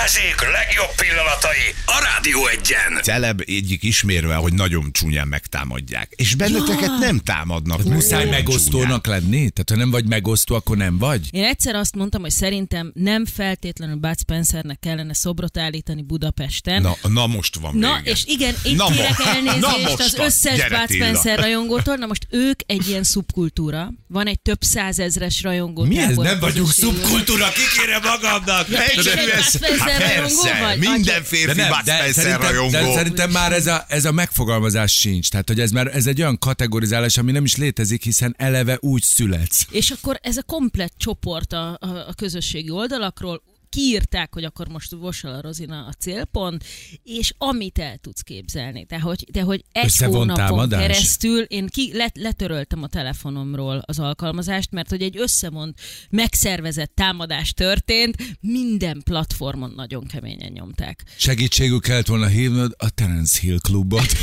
Balázsék 0.04 0.40
legjobb 0.40 0.94
pillanatai 0.96 1.74
a 1.86 2.00
Rádió 2.02 2.46
egyen. 2.46 3.02
Celeb 3.02 3.42
egyik 3.46 3.82
ismérve, 3.82 4.34
hogy 4.34 4.52
nagyon 4.52 4.92
csúnyán 4.92 5.28
megtámadják. 5.28 6.12
És 6.16 6.34
benneteket 6.34 6.98
nem 6.98 7.18
támadnak. 7.18 7.84
meg 7.84 7.92
Muszáj 7.92 8.28
megosztónak 8.28 9.06
lenni? 9.06 9.50
Tehát 9.50 9.70
ha 9.70 9.76
nem 9.76 9.90
vagy 9.90 10.06
megosztó, 10.06 10.54
akkor 10.54 10.76
nem 10.76 10.98
vagy? 10.98 11.28
Én 11.30 11.44
egyszer 11.44 11.74
azt 11.74 11.94
mondtam, 11.96 12.20
hogy 12.20 12.30
szerintem 12.30 12.92
nem 12.94 13.26
feltétlenül 13.26 13.96
Bud 13.96 14.18
Spencernek 14.18 14.78
kellene 14.78 15.14
szobrot 15.14 15.58
állítani 15.58 16.02
Budapesten. 16.02 16.82
Na, 16.82 16.96
na 17.08 17.26
most 17.26 17.56
van 17.56 17.76
Na, 17.76 17.96
vége. 17.96 18.10
és 18.10 18.24
igen, 18.26 18.54
itt 18.64 18.76
Na 18.76 18.86
kérek 18.86 19.18
mo- 19.18 19.26
elnézést 19.26 20.00
az 20.00 20.14
összes 20.18 20.56
Gyere, 20.56 20.78
Bud. 20.78 20.94
Spencer 20.96 21.38
rajongótól. 21.38 21.96
Na 21.96 22.06
most 22.06 22.26
ők 22.30 22.60
egy 22.66 22.88
ilyen 22.88 23.02
szubkultúra. 23.02 23.92
Van 24.08 24.26
egy 24.26 24.40
több 24.40 24.62
százezres 24.62 25.42
rajongó. 25.42 25.84
Mi 25.84 25.98
ez? 25.98 26.16
Nem 26.16 26.38
vagyunk 26.40 26.70
szubkultúra, 26.70 27.48
kikére 27.48 27.98
magamnak! 27.98 28.68
Bud 28.68 29.93
Spencer 29.94 30.22
rajongó 30.22 30.66
vagy? 30.66 30.78
minden 30.78 31.22
férfi 31.22 31.60
Bud 31.60 31.80
Spencer 31.82 32.12
szerintem, 32.12 32.70
de 32.70 32.92
szerintem 32.92 33.30
már 33.30 33.52
ez 33.52 33.66
a, 33.66 33.84
ez 33.88 34.04
a 34.04 34.12
megfogalmazás 34.12 34.92
sincs. 34.92 35.28
Tehát, 35.28 35.48
hogy 35.48 35.60
ez 35.60 35.70
már 35.70 35.96
ez 35.96 36.06
egy 36.06 36.20
olyan 36.20 36.38
kategorizálás, 36.38 37.18
ami 37.18 37.32
nem 37.32 37.44
is 37.44 37.56
létezik, 37.56 38.02
hiszen 38.02 38.34
eleve 38.38 38.78
úgy 38.80 39.02
születsz. 39.02 39.66
És 39.70 39.90
akkor 39.90 40.18
ez 40.22 40.36
a 40.36 40.42
komplett 40.42 40.92
csoport 40.96 41.52
a, 41.52 41.78
a, 41.80 41.86
a 41.86 42.12
közösségi 42.16 42.70
oldalakról 42.70 43.42
kiírták, 43.74 44.34
hogy 44.34 44.44
akkor 44.44 44.68
most 44.68 44.90
Vosala 44.90 45.40
Rozina 45.40 45.86
a 45.86 45.92
célpont, 45.92 46.64
és 47.02 47.34
amit 47.38 47.78
el 47.78 47.96
tudsz 47.96 48.20
képzelni. 48.20 48.84
Tehát, 48.84 49.04
hogy, 49.04 49.24
de 49.32 49.40
hogy 49.40 49.64
egy 49.72 49.96
hónapon 49.96 50.34
támadás? 50.34 50.80
keresztül 50.80 51.40
én 51.40 51.66
ki, 51.66 51.90
let, 51.94 52.16
letöröltem 52.16 52.82
a 52.82 52.86
telefonomról 52.86 53.82
az 53.86 53.98
alkalmazást, 53.98 54.70
mert 54.70 54.88
hogy 54.88 55.02
egy 55.02 55.18
összevont, 55.18 55.80
megszervezett 56.10 56.92
támadás 56.94 57.52
történt, 57.52 58.16
minden 58.40 59.02
platformon 59.04 59.72
nagyon 59.76 60.06
keményen 60.06 60.52
nyomták. 60.52 61.04
Segítségük 61.16 61.82
kellett 61.82 62.06
volna 62.06 62.26
hívnod 62.26 62.74
a 62.78 62.90
Terence 62.90 63.40
Hill 63.40 63.58
klubot. 63.62 64.12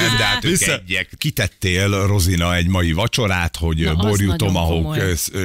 Nem, 0.00 0.16
de 0.16 0.24
hát 0.24 0.44
ők 0.44 0.50
Vissza- 0.50 0.82
egyek. 0.86 1.10
Kitettél, 1.16 2.06
Rozina, 2.06 2.54
egy 2.54 2.66
mai 2.66 2.92
vacsorát, 2.92 3.56
hogy 3.56 3.78
Na, 3.78 3.94
borjú 3.94 4.34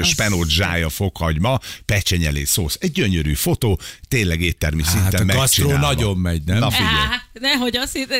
spenót 0.03 0.49
zsája, 0.49 0.89
fokhagyma, 0.89 1.59
pecsenyelé 1.85 2.43
szósz. 2.51 2.77
Egy 2.79 2.91
gyönyörű 2.91 3.33
fotó, 3.33 3.79
tényleg 4.07 4.41
éttermi 4.41 4.83
Hát 4.83 4.91
szinten 4.91 5.29
a 5.29 5.33
gasztró 5.33 5.71
nagyon 5.71 6.17
megy, 6.17 6.43
nem? 6.43 6.57
Na 6.57 6.71
figyelj. 6.71 6.95
Á, 6.95 7.23
nehogy 7.33 7.77
azt 7.77 7.93
hitt, 7.93 8.13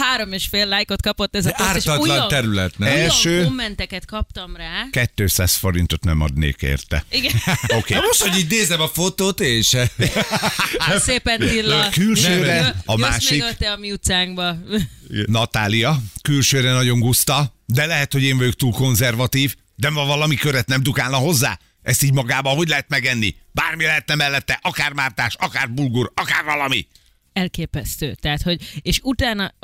három 0.00 0.32
és 0.32 0.46
fél 0.46 0.66
lájkot 0.66 1.02
kapott 1.02 1.36
ez 1.36 1.46
a 1.46 1.48
De 1.48 1.54
poszt, 1.56 1.76
és 1.76 1.86
ártatlan 1.86 2.10
olyan, 2.10 2.28
terület, 2.28 2.78
nem? 2.78 2.88
Első- 2.88 3.44
kommenteket 3.44 4.04
kaptam 4.04 4.56
rá. 4.56 5.06
200 5.14 5.54
forintot 5.54 6.04
nem 6.04 6.20
adnék 6.20 6.62
érte. 6.62 7.04
Igen. 7.10 7.32
Oké. 7.62 7.74
Okay. 7.76 7.96
Na 7.96 8.02
most, 8.06 8.22
hogy 8.22 8.38
így 8.38 8.50
nézem 8.50 8.80
a 8.80 8.88
fotót, 8.88 9.40
én 9.40 9.62
se. 9.62 9.90
Hát 10.78 11.00
szépen 11.00 11.38
Tilla. 11.38 11.88
Külsőre 11.98 12.54
Jössz 12.54 12.66
a 12.84 12.96
még 12.96 13.04
másik, 13.04 13.44
te 13.58 13.72
a 13.72 13.76
mi 13.76 13.92
utcánkba. 13.92 14.56
Natália, 15.26 15.98
külsőre 16.22 16.72
nagyon 16.72 17.00
guszta, 17.00 17.54
de 17.66 17.86
lehet, 17.86 18.12
hogy 18.12 18.22
én 18.22 18.36
vagyok 18.36 18.54
túl 18.54 18.72
konzervatív, 18.72 19.54
de 19.74 19.90
ma 19.90 20.04
valami 20.04 20.34
köret 20.34 20.66
nem 20.66 20.82
dukálna 20.82 21.16
hozzá. 21.16 21.58
Ezt 21.86 22.02
így 22.02 22.12
magában 22.12 22.56
hogy 22.56 22.68
lehet 22.68 22.88
megenni? 22.88 23.34
Bármi 23.52 23.84
lehetne 23.84 24.14
mellette, 24.14 24.58
akár 24.62 24.92
mártás, 24.92 25.34
akár 25.38 25.70
bulgur, 25.70 26.12
akár 26.14 26.44
valami. 26.44 26.86
Elképesztő. 27.32 28.14
Tehát, 28.14 28.42
hogy, 28.42 28.78
és 28.82 29.00
utána 29.02 29.54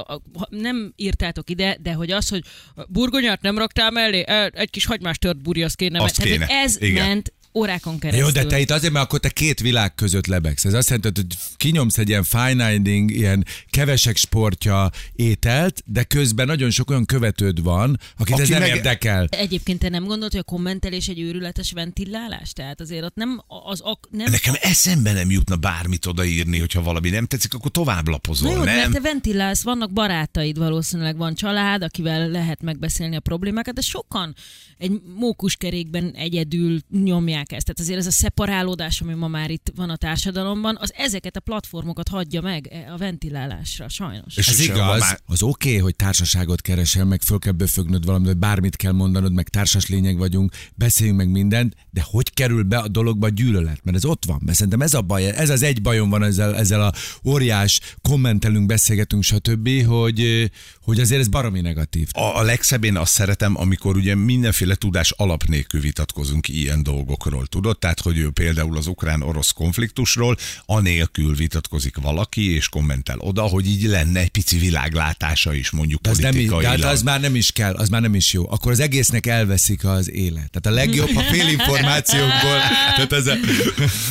nem 0.48 0.92
írtátok 0.96 1.50
ide, 1.50 1.76
de 1.80 1.92
hogy 1.92 2.10
az, 2.10 2.28
hogy 2.28 2.44
burgonyát 2.88 3.40
nem 3.40 3.58
raktál 3.58 3.90
mellé, 3.90 4.24
el- 4.26 4.48
egy 4.48 4.70
kis 4.70 4.84
hagymás 4.86 5.18
tört 5.18 5.42
burja, 5.42 5.64
az 5.64 5.74
kéne. 5.74 6.02
Azt 6.02 6.16
Tehát, 6.16 6.32
kéne. 6.32 6.46
ez 6.46 6.80
Igen. 6.80 7.06
ment 7.06 7.32
órákon 7.54 7.98
keresztül. 7.98 8.26
Jó, 8.26 8.32
de 8.32 8.44
te 8.44 8.58
itt 8.60 8.70
azért, 8.70 8.92
mert 8.92 9.04
akkor 9.04 9.18
te 9.18 9.28
két 9.28 9.60
világ 9.60 9.94
között 9.94 10.26
lebegsz. 10.26 10.64
Ez 10.64 10.74
azt 10.74 10.88
jelenti, 10.90 11.20
hogy 11.20 11.36
kinyomsz 11.56 11.98
egy 11.98 12.08
ilyen 12.08 12.24
fine 12.24 12.70
dining, 12.78 13.10
ilyen 13.10 13.44
kevesek 13.70 14.16
sportja 14.16 14.90
ételt, 15.12 15.82
de 15.86 16.02
közben 16.04 16.46
nagyon 16.46 16.70
sok 16.70 16.90
olyan 16.90 17.04
követőd 17.04 17.62
van, 17.62 17.98
akit 18.18 18.32
Aki 18.34 18.42
ez 18.42 18.48
nem 18.48 18.60
meg- 18.60 18.74
érdekel. 18.76 19.26
Egyébként 19.30 19.78
te 19.78 19.88
nem 19.88 20.04
gondolod, 20.04 20.30
hogy 20.30 20.40
a 20.40 20.50
kommentelés 20.52 21.08
egy 21.08 21.20
őrületes 21.20 21.72
ventillálás? 21.72 22.52
Tehát 22.52 22.80
azért 22.80 23.04
ott 23.04 23.14
nem 23.14 23.40
az 23.64 23.80
ak- 23.80 24.08
nem 24.10 24.30
Nekem 24.30 24.54
eszembe 24.60 25.12
nem 25.12 25.30
jutna 25.30 25.56
bármit 25.56 26.06
odaírni, 26.06 26.58
hogyha 26.58 26.82
valami 26.82 27.10
nem 27.10 27.26
tetszik, 27.26 27.54
akkor 27.54 27.70
tovább 27.70 28.04
Na 28.04 28.10
lapozol, 28.10 28.52
jó, 28.52 28.58
mert 28.62 28.76
nem? 28.82 28.92
te 28.92 29.00
ventilálsz, 29.00 29.62
vannak 29.62 29.92
barátaid, 29.92 30.58
valószínűleg 30.58 31.16
van 31.16 31.34
család, 31.34 31.82
akivel 31.82 32.28
lehet 32.28 32.62
megbeszélni 32.62 33.16
a 33.16 33.20
problémákat, 33.20 33.74
de 33.74 33.80
sokan 33.80 34.34
egy 34.78 35.00
mókuskerékben 35.16 36.10
egyedül 36.14 36.78
nyomják 36.90 37.41
ezt. 37.50 37.66
Tehát 37.66 37.80
azért 37.80 37.98
ez 37.98 38.06
a 38.06 38.10
szeparálódás, 38.10 39.00
ami 39.00 39.14
ma 39.14 39.28
már 39.28 39.50
itt 39.50 39.72
van 39.76 39.90
a 39.90 39.96
társadalomban, 39.96 40.76
az 40.80 40.92
ezeket 40.96 41.36
a 41.36 41.40
platformokat 41.40 42.08
hagyja 42.08 42.40
meg 42.40 42.66
e, 42.66 42.92
a 42.92 42.96
ventilálásra, 42.96 43.88
sajnos. 43.88 44.36
És 44.36 44.48
Ez 44.48 44.60
igaz, 44.60 45.00
már- 45.00 45.22
az 45.26 45.42
oké, 45.42 45.68
okay, 45.68 45.80
hogy 45.80 45.96
társaságot 45.96 46.60
keresel, 46.60 47.04
meg 47.04 47.20
föl 47.20 47.38
kell 47.38 47.52
böfögnöd 47.52 48.04
valamit, 48.04 48.26
vagy 48.26 48.36
bármit 48.36 48.76
kell 48.76 48.92
mondanod, 48.92 49.32
meg 49.32 49.48
társas 49.48 49.86
lényeg 49.86 50.16
vagyunk, 50.16 50.52
beszéljünk 50.74 51.18
meg 51.18 51.30
mindent, 51.30 51.74
de 51.90 52.02
hogy 52.10 52.32
kerül 52.32 52.62
be 52.62 52.78
a 52.78 52.88
dologba 52.88 53.26
a 53.26 53.30
gyűlölet? 53.30 53.80
Mert 53.84 53.96
ez 53.96 54.04
ott 54.04 54.24
van, 54.24 54.40
mert 54.44 54.56
szerintem 54.56 54.80
ez 54.82 54.94
a 54.94 55.00
baj, 55.00 55.26
ez 55.26 55.50
az 55.50 55.62
egy 55.62 55.82
bajom 55.82 56.10
van 56.10 56.22
ezzel, 56.22 56.56
ezzel 56.56 56.82
a 56.82 56.92
óriás 57.24 57.80
kommentelünk, 58.02 58.66
beszélgetünk, 58.66 59.22
stb., 59.22 59.84
hogy, 59.84 60.50
hogy 60.82 61.00
azért 61.00 61.20
ez 61.20 61.28
baromi 61.28 61.60
negatív. 61.60 62.08
A, 62.12 62.38
a 62.38 62.42
legszebb 62.42 62.84
én 62.84 62.96
azt 62.96 63.12
szeretem, 63.12 63.58
amikor 63.58 63.96
ugye 63.96 64.14
mindenféle 64.14 64.74
tudás 64.74 65.10
alap 65.10 65.44
nélkül 65.44 65.80
vitatkozunk 65.80 66.48
ilyen 66.48 66.82
dolgokról, 66.82 67.31
tudod? 67.40 67.78
Tehát, 67.78 68.00
hogy 68.00 68.18
ő 68.18 68.30
például 68.30 68.76
az 68.76 68.86
ukrán-orosz 68.86 69.50
konfliktusról 69.50 70.36
anélkül 70.66 71.34
vitatkozik 71.34 71.96
valaki, 71.96 72.54
és 72.54 72.68
kommentel 72.68 73.18
oda, 73.18 73.42
hogy 73.42 73.66
így 73.68 73.82
lenne 73.84 74.20
egy 74.20 74.28
pici 74.28 74.58
világlátása 74.58 75.54
is 75.54 75.70
mondjuk 75.70 76.00
De 76.00 76.10
az, 76.10 76.18
nem, 76.18 76.30
de 76.30 76.36
politikailag. 76.36 76.80
hát 76.82 76.92
az 76.92 77.02
már 77.02 77.20
nem 77.20 77.34
is 77.34 77.52
kell, 77.52 77.74
az 77.74 77.88
már 77.88 78.00
nem 78.00 78.14
is 78.14 78.32
jó. 78.32 78.50
Akkor 78.50 78.72
az 78.72 78.80
egésznek 78.80 79.26
elveszik 79.26 79.84
az 79.84 80.10
élet. 80.10 80.50
Tehát 80.50 80.66
a 80.66 80.70
legjobb, 80.70 81.10
ha 81.12 81.22
fél 81.22 81.48
információkból, 81.48 82.58
tehát 82.96 83.12
ez 83.12 83.26
a, 83.26 83.34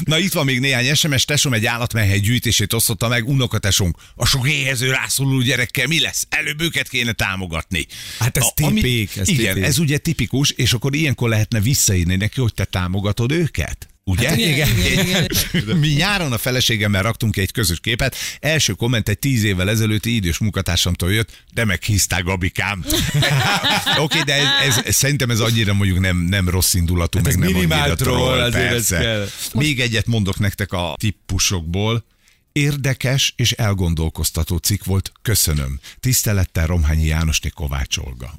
Na 0.03 0.17
itt 0.17 0.33
van 0.33 0.45
még 0.45 0.59
néhány 0.59 0.93
SMS, 0.95 1.25
tesom 1.25 1.53
egy 1.53 1.65
állatmenhely 1.65 2.19
gyűjtését 2.19 2.73
osztotta 2.73 3.07
meg, 3.07 3.27
unokatesunk. 3.29 3.97
A 4.15 4.25
sok 4.25 4.49
éhező 4.49 4.89
rászoruló 4.91 5.41
gyerekkel 5.41 5.87
mi 5.87 5.99
lesz? 5.99 6.25
Előbb 6.29 6.61
őket 6.61 6.89
kéne 6.89 7.11
támogatni. 7.11 7.85
Hát 8.19 8.37
ez 8.37 8.43
A- 8.43 8.53
tipik, 8.55 9.15
ez 9.17 9.27
igen, 9.29 9.53
tipik. 9.53 9.69
ez 9.69 9.79
ugye 9.79 9.97
tipikus, 9.97 10.49
és 10.49 10.73
akkor 10.73 10.95
ilyenkor 10.95 11.29
lehetne 11.29 11.59
visszaírni 11.59 12.15
neki, 12.15 12.41
hogy 12.41 12.53
te 12.53 12.63
támogatod 13.11 13.31
őket. 13.31 13.85
Ugye? 14.03 14.27
Hát 14.29 14.37
igen, 14.37 14.77
igen, 14.77 15.27
igen. 15.47 15.77
Mi 15.79 15.87
nyáron 15.87 16.31
a 16.31 16.37
feleségemmel 16.37 17.01
raktunk 17.01 17.37
egy 17.37 17.51
közös 17.51 17.79
képet. 17.79 18.15
Első 18.39 18.73
komment 18.73 19.09
egy 19.09 19.19
tíz 19.19 19.43
évvel 19.43 19.69
ezelőtti 19.69 20.15
idős 20.15 20.37
munkatársamtól 20.37 21.13
jött, 21.13 21.43
de 21.53 21.65
meghízták 21.65 22.23
Gabikám. 22.23 22.85
Oké, 22.85 23.99
okay, 23.99 24.21
de 24.21 24.33
ez, 24.63 24.81
ez, 24.85 24.95
szerintem 24.95 25.29
ez 25.29 25.39
annyira 25.39 25.73
mondjuk 25.73 25.99
nem, 25.99 26.17
nem 26.17 26.49
rossz 26.49 26.73
indulatú, 26.73 27.17
Hát 27.17 27.27
meg 27.27 27.37
nem 27.37 27.55
annyira 27.55 27.95
troll, 27.95 28.51
persze. 28.51 29.25
Még 29.53 29.79
egyet 29.79 30.05
mondok 30.05 30.39
nektek 30.39 30.73
a 30.73 30.95
típusokból. 30.99 32.05
Érdekes 32.51 33.33
és 33.35 33.51
elgondolkoztató 33.51 34.57
cikk 34.57 34.83
volt, 34.83 35.11
köszönöm. 35.21 35.79
Tisztelettel 35.99 36.67
Romhányi 36.67 37.05
Jánosné 37.05 37.49
Kovács 37.49 37.97
Olga. 37.97 38.33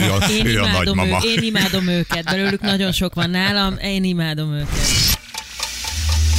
Ő 0.00 0.10
a, 0.12 0.24
Én 0.30 0.46
ő 0.46 0.60
a 0.60 0.66
imádom, 0.66 0.98
ő, 0.98 1.02
nagymama. 1.02 1.24
én 1.24 1.42
imádom 1.42 1.88
őket, 1.88 2.24
belőlük 2.24 2.60
nagyon 2.60 2.92
sok 2.92 3.14
van 3.14 3.30
nálam, 3.30 3.76
én 3.78 4.04
imádom 4.04 4.52
őket. 4.52 4.88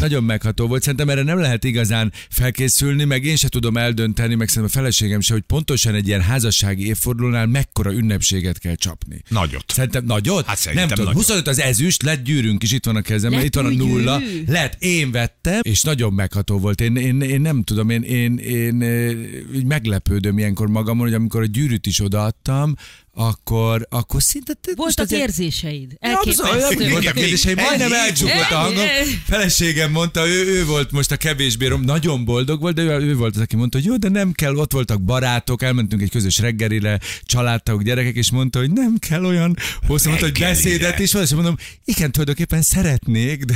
Nagyon 0.03 0.23
megható 0.23 0.67
volt. 0.67 0.81
Szerintem 0.81 1.09
erre 1.09 1.23
nem 1.23 1.39
lehet 1.39 1.63
igazán 1.63 2.11
felkészülni, 2.29 3.03
meg 3.03 3.23
én 3.23 3.35
se 3.35 3.47
tudom 3.47 3.77
eldönteni, 3.77 4.35
meg 4.35 4.47
szerintem 4.47 4.71
a 4.73 4.81
feleségem 4.81 5.19
se, 5.19 5.33
hogy 5.33 5.41
pontosan 5.41 5.95
egy 5.95 6.07
ilyen 6.07 6.21
házassági 6.21 6.87
évfordulónál 6.87 7.45
mekkora 7.45 7.93
ünnepséget 7.93 8.59
kell 8.59 8.75
csapni. 8.75 9.21
Nagyot. 9.29 9.63
Szerintem 9.67 10.05
nagyot? 10.05 10.45
Hát 10.45 10.57
szerintem 10.57 10.87
nem 10.87 10.97
tudom. 10.97 11.13
nagyot. 11.13 11.27
25 11.27 11.47
az 11.47 11.59
ezüst, 11.59 12.01
lett 12.01 12.23
gyűrünk 12.23 12.63
is 12.63 12.71
itt 12.71 12.85
van 12.85 12.95
a 12.95 13.01
Lett 13.07 13.43
itt 13.43 13.55
van 13.55 13.65
a 13.65 13.69
nulla. 13.69 14.21
Lett, 14.47 14.83
én 14.83 15.11
vettem, 15.11 15.59
és 15.61 15.81
nagyon 15.81 16.13
megható 16.13 16.59
volt. 16.59 16.81
Én, 16.81 16.95
én, 16.95 17.21
én 17.21 17.41
nem 17.41 17.63
tudom, 17.63 17.89
én, 17.89 18.01
én, 18.01 18.37
én, 18.37 18.81
én 18.81 19.65
meglepődöm 19.65 20.37
ilyenkor 20.37 20.67
magamon, 20.67 21.05
hogy 21.05 21.13
amikor 21.15 21.41
a 21.41 21.45
gyűrűt 21.45 21.85
is 21.85 21.99
odaadtam, 21.99 22.75
akkor, 23.15 23.87
akkor 23.89 24.21
szinte... 24.23 24.53
most 24.63 24.77
Voltak 24.77 25.05
azért- 25.05 25.21
érzéseid. 25.21 25.95
Elképesztő. 25.99 26.89
Voltak 26.89 27.13
kérdéseim, 27.13 27.55
majdnem 27.55 27.93
elcsukott 27.93 28.51
a 28.51 28.55
hangom. 28.55 28.85
Feleségem 29.25 29.91
mondta, 29.91 30.27
ő, 30.27 30.45
ő 30.45 30.65
volt 30.65 30.91
most 30.91 31.11
a 31.11 31.17
kevésbé 31.17 31.67
rom, 31.67 31.81
nagyon 31.81 32.25
boldog 32.25 32.61
volt, 32.61 32.75
de 32.75 32.81
ő, 32.81 32.99
ő 32.99 33.15
volt 33.15 33.35
az, 33.35 33.41
aki 33.41 33.55
mondta, 33.55 33.77
hogy 33.77 33.87
jó, 33.87 33.97
de 33.97 34.09
nem 34.09 34.31
kell, 34.31 34.55
ott 34.55 34.71
voltak 34.71 35.01
barátok, 35.01 35.61
elmentünk 35.63 36.01
egy 36.01 36.09
közös 36.09 36.37
reggelire, 36.39 36.99
családtagok, 37.23 37.83
gyerekek, 37.83 38.15
és 38.15 38.31
mondta, 38.31 38.59
hogy 38.59 38.71
nem 38.71 38.95
kell 38.97 39.25
olyan 39.25 39.55
hosszú, 39.87 40.07
mondta, 40.07 40.25
hogy 40.25 40.39
beszédet 40.39 40.99
is 40.99 41.13
van, 41.13 41.21
és 41.21 41.29
mondom, 41.33 41.55
igen, 41.85 42.11
tulajdonképpen 42.11 42.61
szeretnék, 42.61 43.43
de, 43.43 43.55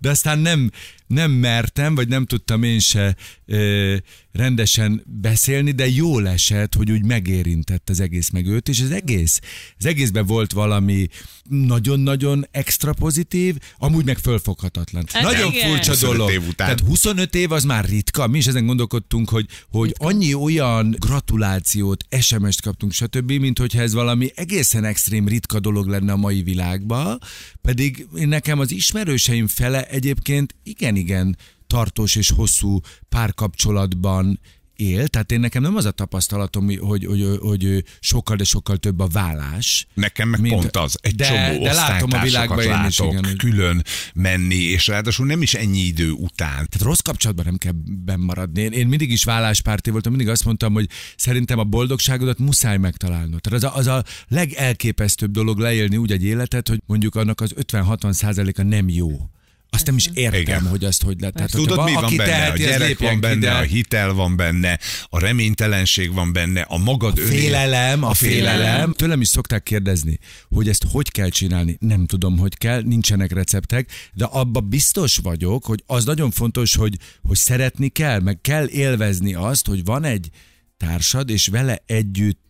de 0.00 0.10
aztán 0.10 0.38
nem, 0.38 0.70
nem 1.08 1.30
mertem, 1.30 1.94
vagy 1.94 2.08
nem 2.08 2.26
tudtam 2.26 2.62
én 2.62 2.78
se 2.78 3.16
ö, 3.46 3.96
rendesen 4.32 5.02
beszélni, 5.06 5.70
de 5.70 5.88
jól 5.88 6.28
esett, 6.28 6.74
hogy 6.74 6.90
úgy 6.90 7.04
megérintett 7.04 7.90
az 7.90 8.00
egész 8.00 8.30
meg 8.30 8.46
őt, 8.46 8.68
és 8.68 8.80
az 8.80 8.90
egész, 8.90 9.40
az 9.78 9.86
egészben 9.86 10.26
volt 10.26 10.52
valami 10.52 11.08
nagyon-nagyon 11.48 12.46
extra 12.50 12.92
pozitív, 12.92 13.56
amúgy 13.78 14.04
meg 14.04 14.18
fölfoghatatlan. 14.18 15.04
Hát 15.12 15.22
nagyon 15.22 15.52
igen. 15.52 15.70
furcsa 15.70 15.90
25 15.90 16.16
dolog. 16.16 16.30
év 16.30 16.42
után. 16.42 16.54
Tehát 16.54 16.80
25 16.80 17.34
év 17.34 17.52
az 17.52 17.64
már 17.64 17.84
ritka. 17.84 18.26
Mi 18.26 18.38
is 18.38 18.46
ezen 18.46 18.66
gondolkodtunk, 18.66 19.28
hogy, 19.28 19.46
hogy 19.70 19.94
annyi 19.98 20.34
olyan 20.34 20.96
gratulációt, 20.98 22.04
SMS-t 22.20 22.60
kaptunk, 22.60 22.92
stb., 22.92 23.32
mint 23.32 23.58
hogyha 23.58 23.80
ez 23.80 23.92
valami 23.92 24.30
egészen 24.34 24.84
extrém 24.84 25.28
ritka 25.28 25.60
dolog 25.60 25.86
lenne 25.86 26.12
a 26.12 26.16
mai 26.16 26.42
világban, 26.42 27.18
pedig 27.62 28.06
nekem 28.12 28.58
az 28.58 28.72
ismerőseim 28.72 29.46
fele 29.46 29.84
egyébként 29.84 30.54
igen-igen 30.98 31.36
tartós 31.66 32.14
és 32.16 32.30
hosszú 32.30 32.80
párkapcsolatban 33.08 34.40
él, 34.76 35.08
tehát 35.08 35.32
én 35.32 35.40
nekem 35.40 35.62
nem 35.62 35.76
az 35.76 35.84
a 35.84 35.90
tapasztalatom, 35.90 36.66
hogy, 36.66 37.04
hogy, 37.04 37.38
hogy, 37.40 37.84
sokkal, 38.00 38.36
de 38.36 38.44
sokkal 38.44 38.76
több 38.76 39.00
a 39.00 39.06
vállás. 39.06 39.86
Nekem 39.94 40.28
meg 40.28 40.40
Mint- 40.40 40.54
pont 40.54 40.76
az. 40.76 40.98
Egy 41.00 41.14
de- 41.14 41.26
csomó 41.26 41.62
de 41.64 41.72
látom 41.72 42.10
a 42.12 42.22
világban 42.22 42.60
én 42.60 42.84
is, 42.88 42.98
igen, 42.98 43.24
hogy- 43.24 43.36
külön 43.36 43.84
menni, 44.14 44.54
és 44.54 44.86
ráadásul 44.86 45.26
nem 45.26 45.42
is 45.42 45.54
ennyi 45.54 45.78
idő 45.78 46.10
után. 46.10 46.54
Tehát 46.54 46.80
rossz 46.82 46.98
kapcsolatban 46.98 47.44
nem 47.44 47.56
kell 47.56 47.72
benn 48.04 48.20
maradni. 48.20 48.60
Én, 48.60 48.72
én 48.72 48.86
mindig 48.86 49.10
is 49.10 49.24
válláspárti 49.24 49.90
voltam, 49.90 50.12
mindig 50.12 50.30
azt 50.30 50.44
mondtam, 50.44 50.72
hogy 50.72 50.88
szerintem 51.16 51.58
a 51.58 51.64
boldogságodat 51.64 52.38
muszáj 52.38 52.76
megtalálnod. 52.76 53.40
Tehát 53.40 53.64
az 53.64 53.72
a, 53.72 53.76
az 53.76 53.86
a 53.86 54.04
legelképesztőbb 54.28 55.30
dolog 55.30 55.58
leélni 55.58 55.96
úgy 55.96 56.12
egy 56.12 56.24
életet, 56.24 56.68
hogy 56.68 56.82
mondjuk 56.86 57.14
annak 57.14 57.40
az 57.40 57.54
50-60 57.56 58.12
százaléka 58.12 58.62
nem 58.62 58.88
jó. 58.88 59.30
Azt 59.70 59.86
nem 59.86 59.96
is 59.96 60.08
értem, 60.14 60.40
Igen. 60.40 60.66
hogy 60.66 60.84
azt 60.84 61.02
hogy 61.02 61.20
lehet. 61.20 61.34
Tehát, 61.34 61.50
Tudod, 61.50 61.84
mi 61.84 61.92
van 61.92 62.16
benne? 62.16 62.22
A 62.22 62.26
teheti, 62.26 62.62
az 62.62 62.68
gyerek 62.68 62.88
lépjen 62.88 63.20
van 63.20 63.20
ki, 63.20 63.26
benne, 63.26 63.40
de 63.40 63.52
a 63.52 63.60
hitel 63.60 64.12
van 64.12 64.36
benne, 64.36 64.78
a 65.08 65.18
reménytelenség 65.18 66.12
van 66.12 66.32
benne, 66.32 66.60
a 66.60 66.76
magad 66.76 67.18
a 67.18 67.26
félelem, 67.26 68.04
a 68.04 68.14
félelem. 68.14 68.92
Tőlem 68.92 69.20
is 69.20 69.28
szokták 69.28 69.62
kérdezni, 69.62 70.18
hogy 70.48 70.68
ezt 70.68 70.84
hogy 70.90 71.10
kell 71.10 71.28
csinálni. 71.28 71.76
Nem 71.80 72.06
tudom, 72.06 72.38
hogy 72.38 72.56
kell, 72.56 72.82
nincsenek 72.82 73.32
receptek, 73.32 73.90
de 74.12 74.24
abba 74.24 74.60
biztos 74.60 75.16
vagyok, 75.16 75.64
hogy 75.64 75.82
az 75.86 76.04
nagyon 76.04 76.30
fontos, 76.30 76.74
hogy, 76.74 76.96
hogy 77.22 77.36
szeretni 77.36 77.88
kell, 77.88 78.20
meg 78.20 78.40
kell 78.40 78.68
élvezni 78.68 79.34
azt, 79.34 79.66
hogy 79.66 79.84
van 79.84 80.04
egy 80.04 80.28
társad, 80.76 81.30
és 81.30 81.46
vele 81.46 81.82
együtt 81.86 82.47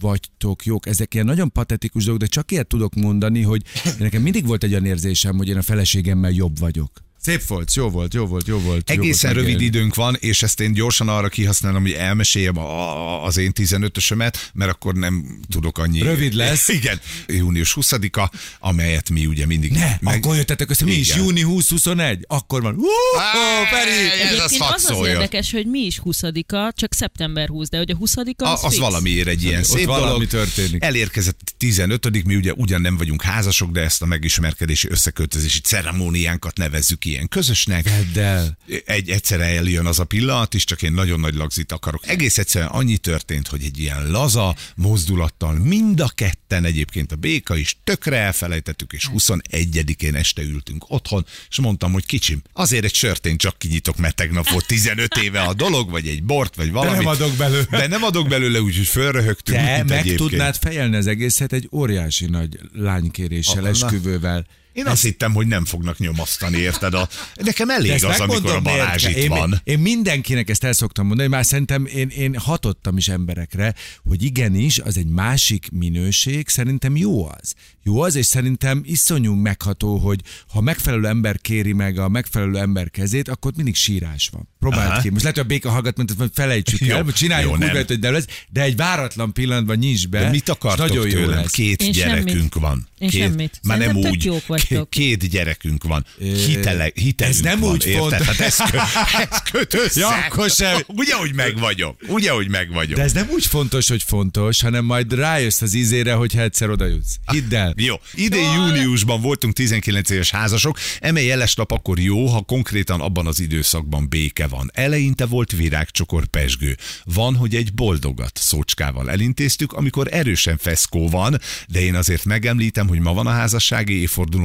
vagytok 0.00 0.64
jók. 0.64 0.86
Ezek 0.86 1.14
ilyen 1.14 1.26
nagyon 1.26 1.52
patetikus 1.52 2.04
dolgok, 2.04 2.22
de 2.22 2.28
csak 2.28 2.50
ilyet 2.50 2.66
tudok 2.66 2.94
mondani, 2.94 3.42
hogy 3.42 3.62
nekem 3.98 4.22
mindig 4.22 4.46
volt 4.46 4.62
egy 4.62 4.70
olyan 4.70 4.86
érzésem, 4.86 5.36
hogy 5.36 5.48
én 5.48 5.56
a 5.56 5.62
feleségemmel 5.62 6.30
jobb 6.30 6.58
vagyok. 6.58 6.90
Szép 7.22 7.46
volt, 7.46 7.74
jó 7.74 7.90
volt, 7.90 8.14
jó 8.14 8.26
volt, 8.26 8.46
jó 8.46 8.58
volt. 8.58 8.90
jó 8.90 9.02
Egészen 9.02 9.34
volt 9.34 9.44
rövid 9.44 9.60
időnk 9.60 9.94
van, 9.94 10.16
és 10.20 10.42
ezt 10.42 10.60
én 10.60 10.72
gyorsan 10.72 11.08
arra 11.08 11.28
kihasználom, 11.28 11.82
hogy 11.82 11.92
elmeséljem 11.92 12.58
a, 12.58 13.24
az 13.24 13.36
én 13.36 13.52
15-ösömet, 13.54 14.34
mert 14.52 14.70
akkor 14.70 14.94
nem 14.94 15.40
tudok 15.50 15.78
annyi. 15.78 16.00
Rövid 16.00 16.32
lesz. 16.32 16.68
Igen. 16.78 17.00
Június 17.26 17.76
20-a, 17.80 18.30
amelyet 18.60 19.10
mi 19.10 19.26
ugye 19.26 19.46
mindig. 19.46 19.72
Ne, 19.72 19.96
meg... 20.00 20.16
akkor 20.16 20.36
jöttetek 20.36 20.70
össze, 20.70 20.84
mi 20.84 20.92
is, 20.92 21.14
júni 21.14 21.42
20-21, 21.44 22.20
akkor 22.26 22.62
van. 22.62 22.78
Á, 23.18 23.64
Feri! 23.64 24.22
ez 24.22 24.38
az 24.38 24.56
az 24.74 24.90
az 24.90 25.06
érdekes, 25.06 25.52
hogy 25.52 25.66
mi 25.66 25.80
is 25.80 26.00
20-a, 26.04 26.72
csak 26.72 26.94
szeptember 26.94 27.48
20, 27.48 27.68
de 27.68 27.76
hogy 27.76 27.90
a 27.90 27.96
20 27.96 28.14
az, 28.36 28.64
az 28.64 28.78
valamiért 28.78 29.28
egy 29.28 29.42
ilyen 29.42 29.62
szép 29.62 29.86
valami 29.86 30.06
dolog. 30.06 30.26
történik. 30.26 30.84
Elérkezett 30.84 31.54
15 31.58 32.24
mi 32.24 32.36
ugye 32.36 32.52
ugyan 32.52 32.80
nem 32.80 32.96
vagyunk 32.96 33.22
házasok, 33.22 33.70
de 33.70 33.80
ezt 33.80 34.02
a 34.02 34.06
megismerkedési 34.06 34.88
összeköltözési 34.90 35.60
ceremóniánkat 35.60 36.56
nevezzük 36.56 37.04
ilyen 37.12 37.28
közösnek. 37.28 37.84
Vedd 37.84 38.18
el. 38.18 38.58
Egy 38.84 39.10
egyszerre 39.10 39.44
eljön 39.44 39.86
az 39.86 39.98
a 39.98 40.04
pillanat 40.04 40.54
is, 40.54 40.64
csak 40.64 40.82
én 40.82 40.92
nagyon 40.92 41.20
nagy 41.20 41.34
lagzit 41.34 41.72
akarok. 41.72 42.08
Egész 42.08 42.38
egyszerűen 42.38 42.70
annyi 42.70 42.96
történt, 42.96 43.48
hogy 43.48 43.62
egy 43.64 43.78
ilyen 43.78 44.10
laza 44.10 44.56
mozdulattal 44.76 45.54
mind 45.58 46.00
a 46.00 46.08
ketten 46.14 46.64
egyébként 46.64 47.12
a 47.12 47.16
béka 47.16 47.56
is 47.56 47.76
tökre 47.84 48.16
elfelejtettük, 48.16 48.92
és 48.92 49.08
21-én 49.16 50.14
este 50.14 50.42
ültünk 50.42 50.84
otthon, 50.88 51.26
és 51.50 51.58
mondtam, 51.58 51.92
hogy 51.92 52.06
kicsim, 52.06 52.42
azért 52.52 52.84
egy 52.84 52.94
sört 52.94 53.26
én 53.26 53.36
csak 53.36 53.58
kinyitok, 53.58 53.96
mert 53.96 54.16
tegnap 54.16 54.50
volt 54.50 54.66
15 54.66 55.16
éve 55.16 55.40
a 55.40 55.54
dolog, 55.54 55.90
vagy 55.90 56.06
egy 56.06 56.22
bort, 56.22 56.56
vagy 56.56 56.70
valamit. 56.70 56.98
nem 56.98 57.06
adok 57.06 57.36
belőle. 57.36 57.66
De 57.70 57.86
nem 57.86 58.02
adok 58.02 58.28
belőle, 58.28 58.60
úgyhogy 58.60 58.86
fölröhögtünk. 58.86 59.58
Te 59.58 59.82
meg 59.82 59.90
egyébként. 59.90 60.16
tudnád 60.16 60.56
fejelni 60.56 60.96
az 60.96 61.06
egészet 61.06 61.52
egy 61.52 61.68
óriási 61.72 62.26
nagy 62.26 62.58
lánykéréssel, 62.72 63.64
Ahol, 63.64 64.00
na. 64.20 64.44
Én 64.72 64.86
azt 64.86 65.02
hittem, 65.02 65.32
hogy 65.32 65.46
nem 65.46 65.64
fognak 65.64 65.98
nyomasztani, 65.98 66.56
érted? 66.56 66.94
A... 66.94 67.08
Nekem 67.34 67.66
De 67.66 67.74
elég 67.74 68.04
az, 68.04 68.20
amikor 68.20 68.54
a 68.54 68.60
Balázs 68.60 69.04
itt 69.04 69.16
én, 69.16 69.28
van. 69.28 69.60
Én 69.64 69.78
mindenkinek 69.78 70.50
ezt 70.50 70.64
el 70.64 70.72
szoktam 70.72 71.06
mondani, 71.06 71.28
már 71.28 71.44
szerintem 71.44 71.86
én, 71.86 72.08
én 72.08 72.36
hatottam 72.38 72.96
is 72.96 73.08
emberekre, 73.08 73.74
hogy 74.04 74.22
igenis, 74.22 74.78
az 74.78 74.96
egy 74.96 75.06
másik 75.06 75.68
minőség, 75.72 76.48
szerintem 76.48 76.96
jó 76.96 77.28
az. 77.28 77.54
Jó 77.84 78.00
az, 78.00 78.14
és 78.14 78.26
szerintem 78.26 78.82
iszonyú 78.84 79.34
megható, 79.34 79.96
hogy 79.96 80.20
ha 80.52 80.60
megfelelő 80.60 81.06
ember 81.06 81.40
kéri 81.40 81.72
meg 81.72 81.98
a 81.98 82.08
megfelelő 82.08 82.58
ember 82.58 82.90
kezét, 82.90 83.28
akkor 83.28 83.50
ott 83.50 83.56
mindig 83.56 83.74
sírás 83.74 84.28
van. 84.32 84.48
Próbáld 84.58 84.90
Aha. 84.90 85.00
ki. 85.00 85.08
Most 85.08 85.22
lehet, 85.22 85.36
hogy 85.36 85.46
a 85.46 85.48
béka 85.48 85.70
hallgat, 85.70 85.96
mint 85.96 86.14
hogy 86.18 86.30
felejtsük 86.34 86.80
Jó, 86.80 86.96
el, 86.96 87.04
csináljuk 87.12 87.50
jó, 87.50 87.56
úgy, 87.56 87.86
hogy 87.86 87.98
nem 88.00 88.12
lesz, 88.12 88.26
de 88.48 88.62
egy 88.62 88.76
váratlan 88.76 89.32
pillanatban 89.32 89.76
nyisd 89.76 90.08
be. 90.08 90.20
De 90.20 90.30
mit 90.30 90.48
akartok 90.48 90.86
nagyon 90.86 91.06
jó 91.06 91.12
tőlem? 91.12 91.38
lesz. 91.38 91.50
Két 91.50 91.82
Én 91.82 91.92
gyerekünk 91.92 92.28
semmit. 92.28 92.54
van. 92.54 92.88
Én 92.98 93.08
két, 93.08 93.20
semmit. 93.20 93.60
Már 93.62 93.78
nem 93.78 93.96
úgy. 93.96 94.32
Vagytok. 94.68 94.90
Két 94.90 95.28
gyerekünk 95.28 95.84
van. 95.84 96.06
Hitele, 96.18 96.90
hitelünk 96.94 97.34
ez 97.36 97.40
nem 97.40 97.60
van, 97.60 97.70
úgy 97.70 97.86
érted? 97.86 98.00
font- 98.00 98.22
Hát 98.22 98.40
ez, 98.40 98.56
kö, 98.70 98.78
ez 99.30 99.42
köt 99.52 99.74
össze. 99.74 100.00
Ja, 100.00 100.08
akkor 100.08 100.50
sem. 100.50 100.80
Ugye, 100.86 101.14
hogy 101.14 101.34
meg 101.34 101.58
vagyok. 101.58 102.00
Ugye, 102.06 102.30
hogy 102.30 102.48
meg 102.48 102.72
vagyok. 102.72 102.96
De 102.96 103.02
ez 103.02 103.12
nem 103.12 103.28
úgy 103.30 103.46
fontos, 103.46 103.88
hogy 103.88 104.02
fontos, 104.02 104.60
hanem 104.60 104.84
majd 104.84 105.12
rájössz 105.14 105.60
az 105.60 105.74
ízére, 105.74 106.12
hogyha 106.12 106.40
egyszer 106.40 106.70
oda 106.70 106.86
jutsz. 106.86 107.16
Hidd 107.32 107.54
el. 107.54 107.74
Jó, 107.76 107.94
idén 108.14 108.52
júniusban 108.52 109.20
voltunk 109.20 109.54
19 109.54 110.10
éves 110.10 110.30
házasok, 110.30 110.78
eme 111.00 111.22
jeles 111.22 111.54
nap 111.54 111.70
akkor 111.70 111.98
jó, 111.98 112.26
ha 112.26 112.40
konkrétan 112.42 113.00
abban 113.00 113.26
az 113.26 113.40
időszakban 113.40 114.08
béke 114.08 114.46
van. 114.46 114.70
Eleinte 114.74 115.26
volt 115.26 115.50
virágcsokor 115.52 116.26
pesgő. 116.26 116.76
Van, 117.04 117.34
hogy 117.36 117.54
egy 117.54 117.74
boldogat 117.74 118.38
szócskával 118.38 119.10
elintéztük, 119.10 119.72
amikor 119.72 120.08
erősen 120.10 120.56
feszkó 120.58 121.08
van, 121.08 121.40
de 121.68 121.80
én 121.80 121.94
azért 121.94 122.24
megemlítem, 122.24 122.88
hogy 122.88 122.98
ma 122.98 123.12
van 123.14 123.26
a 123.26 123.30
házassági 123.30 124.00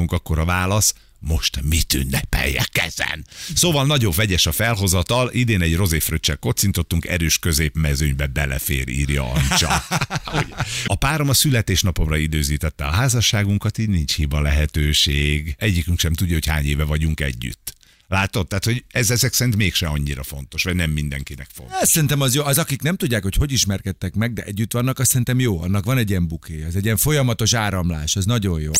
évfordulónk, 0.08 0.12
akkor 0.12 0.40
a 0.40 0.46
válasz, 0.46 0.94
most 1.20 1.62
mit 1.62 1.94
ünnepeljek 1.94 2.78
ezen? 2.78 3.26
Szóval 3.56 3.86
nagyon 3.86 4.14
vegyes 4.16 4.46
a 4.46 4.52
felhozatal, 4.52 5.30
idén 5.32 5.62
egy 5.62 5.76
rozéfröccsel 5.76 6.38
kocintottunk, 6.38 7.06
erős 7.06 7.40
középmezőnybe 7.40 8.28
belefér, 8.28 8.88
írja 8.88 9.32
Ancsa. 9.32 9.84
A 10.86 10.96
párom 10.96 11.30
a 11.30 11.34
születésnapomra 11.34 12.18
időzítette 12.18 12.86
a 12.86 12.92
házasságunkat, 12.92 13.78
így 13.78 13.90
nincs 13.90 14.16
hiba 14.16 14.42
lehetőség. 14.42 15.56
Egyikünk 15.58 16.00
sem 16.00 16.14
tudja, 16.14 16.34
hogy 16.34 16.46
hány 16.46 16.66
éve 16.66 16.84
vagyunk 16.84 17.20
együtt. 17.20 17.76
Látod? 18.10 18.48
Tehát, 18.48 18.66
hogy 18.66 18.84
ez 18.92 19.12
ezek 19.12 19.34
szerint 19.34 19.56
mégse 19.56 19.88
annyira 19.88 20.24
fontos, 20.24 20.64
vagy 20.64 20.76
nem 20.76 20.92
mindenkinek 20.92 21.48
fontos. 21.54 21.78
Ez 21.82 21.90
szerintem 21.90 22.22
az 22.22 22.36
jó. 22.36 22.44
Az, 22.44 22.58
akik 22.58 22.82
nem 22.82 22.96
tudják, 22.96 23.24
hogy 23.24 23.36
hogy 23.36 23.52
ismerkedtek 23.52 24.16
meg, 24.16 24.34
de 24.34 24.44
együtt 24.44 24.74
vannak, 24.74 25.00
azt 25.00 25.10
szerintem 25.10 25.40
jó. 25.40 25.62
Annak 25.62 25.86
van 25.86 25.98
egy 25.98 26.10
ilyen 26.10 26.28
buké. 26.28 26.64
Ez 26.64 26.76
egy 26.76 26.84
ilyen 26.84 26.98
folyamatos 26.98 27.54
áramlás. 27.54 28.16
Ez 28.16 28.26
nagyon 28.26 28.62
jó. 28.62 28.72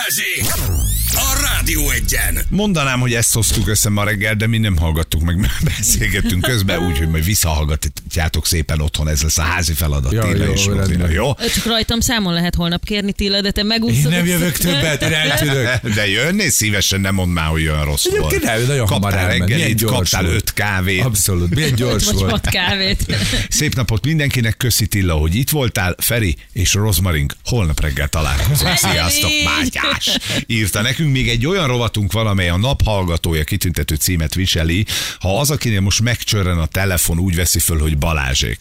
Balázsék! 0.00 0.78
A 1.12 1.40
Rádió 1.42 1.90
egyen! 1.90 2.38
Mondanám, 2.48 3.00
hogy 3.00 3.14
ezt 3.14 3.32
hoztuk 3.34 3.68
össze 3.68 3.88
ma 3.88 4.04
reggel, 4.04 4.34
de 4.34 4.46
mi 4.46 4.58
nem 4.58 4.76
hallgattuk 4.76 5.22
meg, 5.22 5.36
mert 5.36 5.64
beszélgettünk 5.64 6.42
közben, 6.42 6.86
úgyhogy 6.86 7.08
majd 7.08 7.24
visszahallgatjátok 7.24 8.46
szépen 8.46 8.80
otthon, 8.80 9.08
ez 9.08 9.22
lesz 9.22 9.38
a 9.38 9.42
házi 9.42 9.72
feladat. 9.72 10.12
Ja, 10.12 10.22
Tilla 10.22 10.44
jó, 10.44 10.52
és 10.52 10.66
rendben. 10.66 11.10
jó? 11.10 11.34
Csak 11.54 11.64
rajtam 11.64 12.00
számon 12.00 12.32
lehet 12.32 12.54
holnap 12.54 12.84
kérni, 12.84 13.12
Tilla, 13.12 13.40
de 13.40 13.50
te 13.50 13.62
megúszod. 13.62 13.96
Én 13.96 14.08
nem 14.08 14.26
jövök 14.26 14.56
többet, 14.56 15.02
eltűnök. 15.28 15.80
De 15.94 16.08
jönnél 16.08 16.50
szívesen, 16.50 17.00
nem 17.00 17.14
mondd 17.14 17.30
már, 17.30 17.46
hogy 17.48 17.62
olyan 17.68 17.84
rossz 17.84 18.06
volt. 18.10 18.32
Egyébként 18.32 18.66
nagyon 18.66 18.86
hamar 18.86 19.10
kaptál. 19.12 19.28
Milyen 19.28 19.48
reggelit, 19.48 19.84
kaptál 19.84 20.22
volt. 20.22 20.34
öt 20.34 20.52
kávét. 20.52 21.04
Abszolút. 21.04 21.54
Milyen 21.54 21.74
gyors 21.74 22.04
Vagy 22.04 22.14
volt. 22.14 22.48
kávét. 22.48 23.16
Szép 23.48 23.74
napot 23.74 24.04
mindenkinek, 24.04 24.56
köszi 24.56 24.86
Tilla, 24.86 25.14
hogy 25.14 25.34
itt 25.34 25.50
voltál. 25.50 25.94
Feri 25.98 26.36
és 26.52 26.74
Rozmarink, 26.74 27.36
holnap 27.44 27.80
reggel 27.80 28.08
találkozunk. 28.08 28.76
Sziasztok, 28.76 29.30
így. 29.30 29.48
Mátyás! 29.90 30.18
Írta 30.46 30.82
nekünk 30.82 31.12
még 31.12 31.28
egy 31.28 31.46
olyan 31.46 31.66
rovatunk 31.66 32.12
van, 32.12 32.26
amely 32.26 32.48
a 32.48 32.56
naphallgatója 32.56 33.44
kitüntető 33.44 33.94
címet 33.94 34.34
viseli. 34.34 34.86
Ha 35.20 35.40
az, 35.40 35.50
akinél 35.50 35.80
most 35.80 36.00
megcsörren 36.02 36.58
a 36.58 36.66
telefon, 36.66 37.18
úgy 37.18 37.34
veszi 37.34 37.58
föl, 37.58 37.78
hogy 37.78 37.98
Balázsék, 37.98 38.58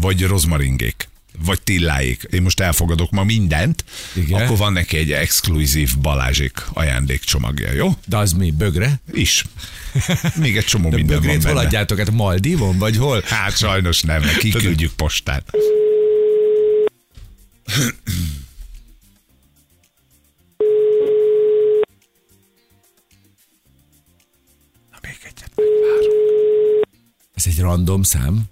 vagy 0.00 0.22
Rozmaringék 0.22 1.08
vagy 1.44 1.62
Tilláék. 1.62 2.26
Én 2.30 2.42
most 2.42 2.60
elfogadok 2.60 3.10
ma 3.10 3.24
mindent, 3.24 3.84
Igen. 4.14 4.42
akkor 4.42 4.56
van 4.56 4.72
neki 4.72 4.96
egy 4.96 5.12
exkluzív 5.12 5.98
Balázsék 5.98 6.52
ajándékcsomagja, 6.72 7.72
jó? 7.72 7.96
De 8.06 8.16
az 8.16 8.32
mi? 8.32 8.50
Bögre? 8.50 9.00
Is. 9.12 9.44
Még 10.34 10.56
egy 10.56 10.64
csomó 10.64 10.88
De 10.88 10.96
minden 10.96 11.16
van 11.16 11.24
bögrét 11.26 11.44
hol 11.44 11.54
benne. 11.54 11.66
adjátok? 11.66 11.98
Hát 11.98 12.10
Maldivon, 12.10 12.78
vagy 12.78 12.96
hol? 12.96 13.22
Hát 13.26 13.56
sajnos 13.56 14.02
nem, 14.02 14.22
kiküldjük 14.38 14.92
postán. 14.92 15.42
Ez 27.34 27.44
egy 27.46 27.58
random 27.58 28.02
szám? 28.02 28.42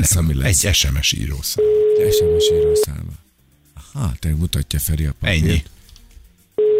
Ez 0.00 0.16
ami 0.16 0.34
lesz. 0.34 0.64
Egy 0.64 0.74
SMS 0.74 1.12
írószám. 1.12 1.64
SMS 2.10 2.50
írószáma. 2.52 3.12
Aha, 3.92 4.12
te 4.18 4.28
mutatja 4.28 4.78
Feri 4.78 5.04
a 5.04 5.14
papírt. 5.20 5.42
Ennyi. 5.44 5.62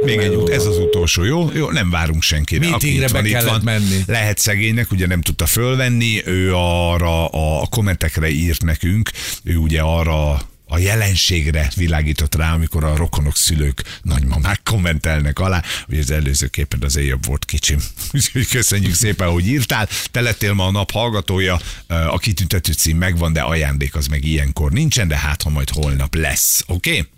Még 0.05 0.19
egy 0.19 0.35
út, 0.35 0.49
ez 0.49 0.67
az 0.67 0.79
utolsó, 0.79 1.25
jó? 1.25 1.51
Jó, 1.55 1.71
nem 1.71 1.91
várunk 1.91 2.23
senkire. 2.23 2.69
Meetingre 2.69 3.09
be 3.09 3.23
kellett 3.23 3.51
van. 3.51 3.61
menni. 3.65 4.03
Lehet 4.07 4.39
szegénynek, 4.39 4.91
ugye 4.91 5.07
nem 5.07 5.21
tudta 5.21 5.47
fölvenni, 5.47 6.27
ő 6.27 6.55
arra 6.55 7.29
a 7.61 7.67
kommentekre 7.67 8.29
írt 8.29 8.63
nekünk, 8.63 9.11
ő 9.43 9.57
ugye 9.57 9.81
arra 9.81 10.49
a 10.69 10.79
jelenségre 10.79 11.71
világított 11.77 12.35
rá, 12.35 12.53
amikor 12.53 12.85
a 12.85 12.97
rokonok, 12.97 13.37
szülők, 13.37 13.99
nagymamák 14.03 14.61
kommentelnek 14.65 15.39
alá, 15.39 15.63
hogy 15.87 15.99
az 15.99 16.11
előző 16.11 16.47
képen 16.47 16.83
azért 16.83 17.07
jobb 17.07 17.27
volt 17.27 17.45
kicsim. 17.45 17.79
Úgyhogy 18.15 18.49
köszönjük 18.49 18.95
szépen, 18.95 19.29
hogy 19.29 19.47
írtál. 19.47 19.89
Te 20.11 20.21
lettél 20.21 20.53
ma 20.53 20.67
a 20.67 20.71
nap 20.71 20.91
hallgatója, 20.91 21.61
a 21.87 22.19
kitüntető 22.19 22.73
cím 22.73 22.97
megvan, 22.97 23.33
de 23.33 23.41
ajándék 23.41 23.95
az 23.95 24.07
meg 24.07 24.25
ilyenkor 24.25 24.73
nincsen, 24.73 25.09
de 25.09 25.17
hát 25.17 25.43
ha 25.43 25.51
majd 25.51 25.71
holnap 25.71 26.15
lesz. 26.15 26.65
Oké? 26.67 26.91
Okay? 26.91 27.09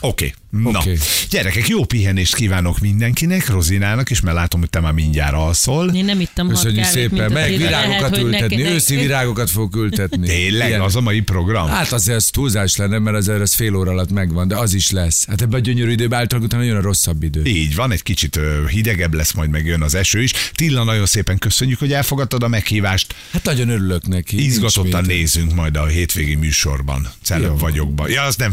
Oké, 0.00 0.26
okay. 0.26 0.43
Na. 0.62 0.78
Oké. 0.78 0.96
Gyerekek, 1.30 1.68
jó 1.68 1.84
pihenést 1.84 2.34
kívánok 2.34 2.78
mindenkinek, 2.78 3.48
Rozinának, 3.48 4.10
és 4.10 4.20
mert 4.20 4.36
látom, 4.36 4.60
hogy 4.60 4.70
te 4.70 4.80
már 4.80 4.92
mindjárt 4.92 5.34
alszol. 5.34 5.88
Én 5.94 6.04
nem 6.04 6.20
ittam 6.20 6.48
Köszönjük 6.48 6.84
szépen, 6.84 7.32
meg. 7.32 7.32
Lehet, 7.32 7.56
virágokat 7.56 8.08
hogy 8.16 8.24
ültetni, 8.24 8.56
neki- 8.62 8.74
őszi 8.74 8.96
virágokat 8.96 9.50
fog 9.50 9.76
ültetni. 9.76 10.26
Tényleg, 10.26 10.68
Ilyen. 10.68 10.80
az 10.80 10.96
a 10.96 11.00
mai 11.00 11.20
program? 11.20 11.68
Hát 11.68 11.92
azért 11.92 12.16
az 12.16 12.24
túlzás 12.26 12.76
lenne, 12.76 12.98
mert 12.98 13.16
azért 13.16 13.40
az 13.40 13.54
fél 13.54 13.74
óra 13.76 13.90
alatt 13.90 14.10
megvan, 14.10 14.48
de 14.48 14.56
az 14.56 14.74
is 14.74 14.90
lesz. 14.90 15.26
Hát 15.26 15.42
ebben 15.42 15.60
a 15.60 15.62
gyönyörű 15.62 15.90
időben 15.90 16.18
általában 16.18 16.48
utána 16.48 16.62
jön 16.64 16.76
a 16.76 16.80
rosszabb 16.80 17.22
idő. 17.22 17.42
Így 17.44 17.74
van, 17.74 17.92
egy 17.92 18.02
kicsit 18.02 18.40
hidegebb 18.70 19.14
lesz, 19.14 19.32
majd 19.32 19.50
megjön 19.50 19.82
az 19.82 19.94
eső 19.94 20.22
is. 20.22 20.32
Tilla, 20.54 20.84
nagyon 20.84 21.06
szépen 21.06 21.38
köszönjük, 21.38 21.78
hogy 21.78 21.92
elfogadtad 21.92 22.42
a 22.42 22.48
meghívást. 22.48 23.14
Hát 23.32 23.44
nagyon 23.44 23.68
örülök 23.68 24.06
neki. 24.06 24.44
Izgatottan 24.44 25.04
nézünk 25.04 25.54
majd 25.54 25.76
a 25.76 25.86
hétvégi 25.86 26.34
műsorban. 26.34 27.08
Celeb 27.22 27.42
Jó. 27.50 27.56
vagyokban. 27.56 28.10
Ja, 28.10 28.22
az 28.22 28.36
nem. 28.36 28.52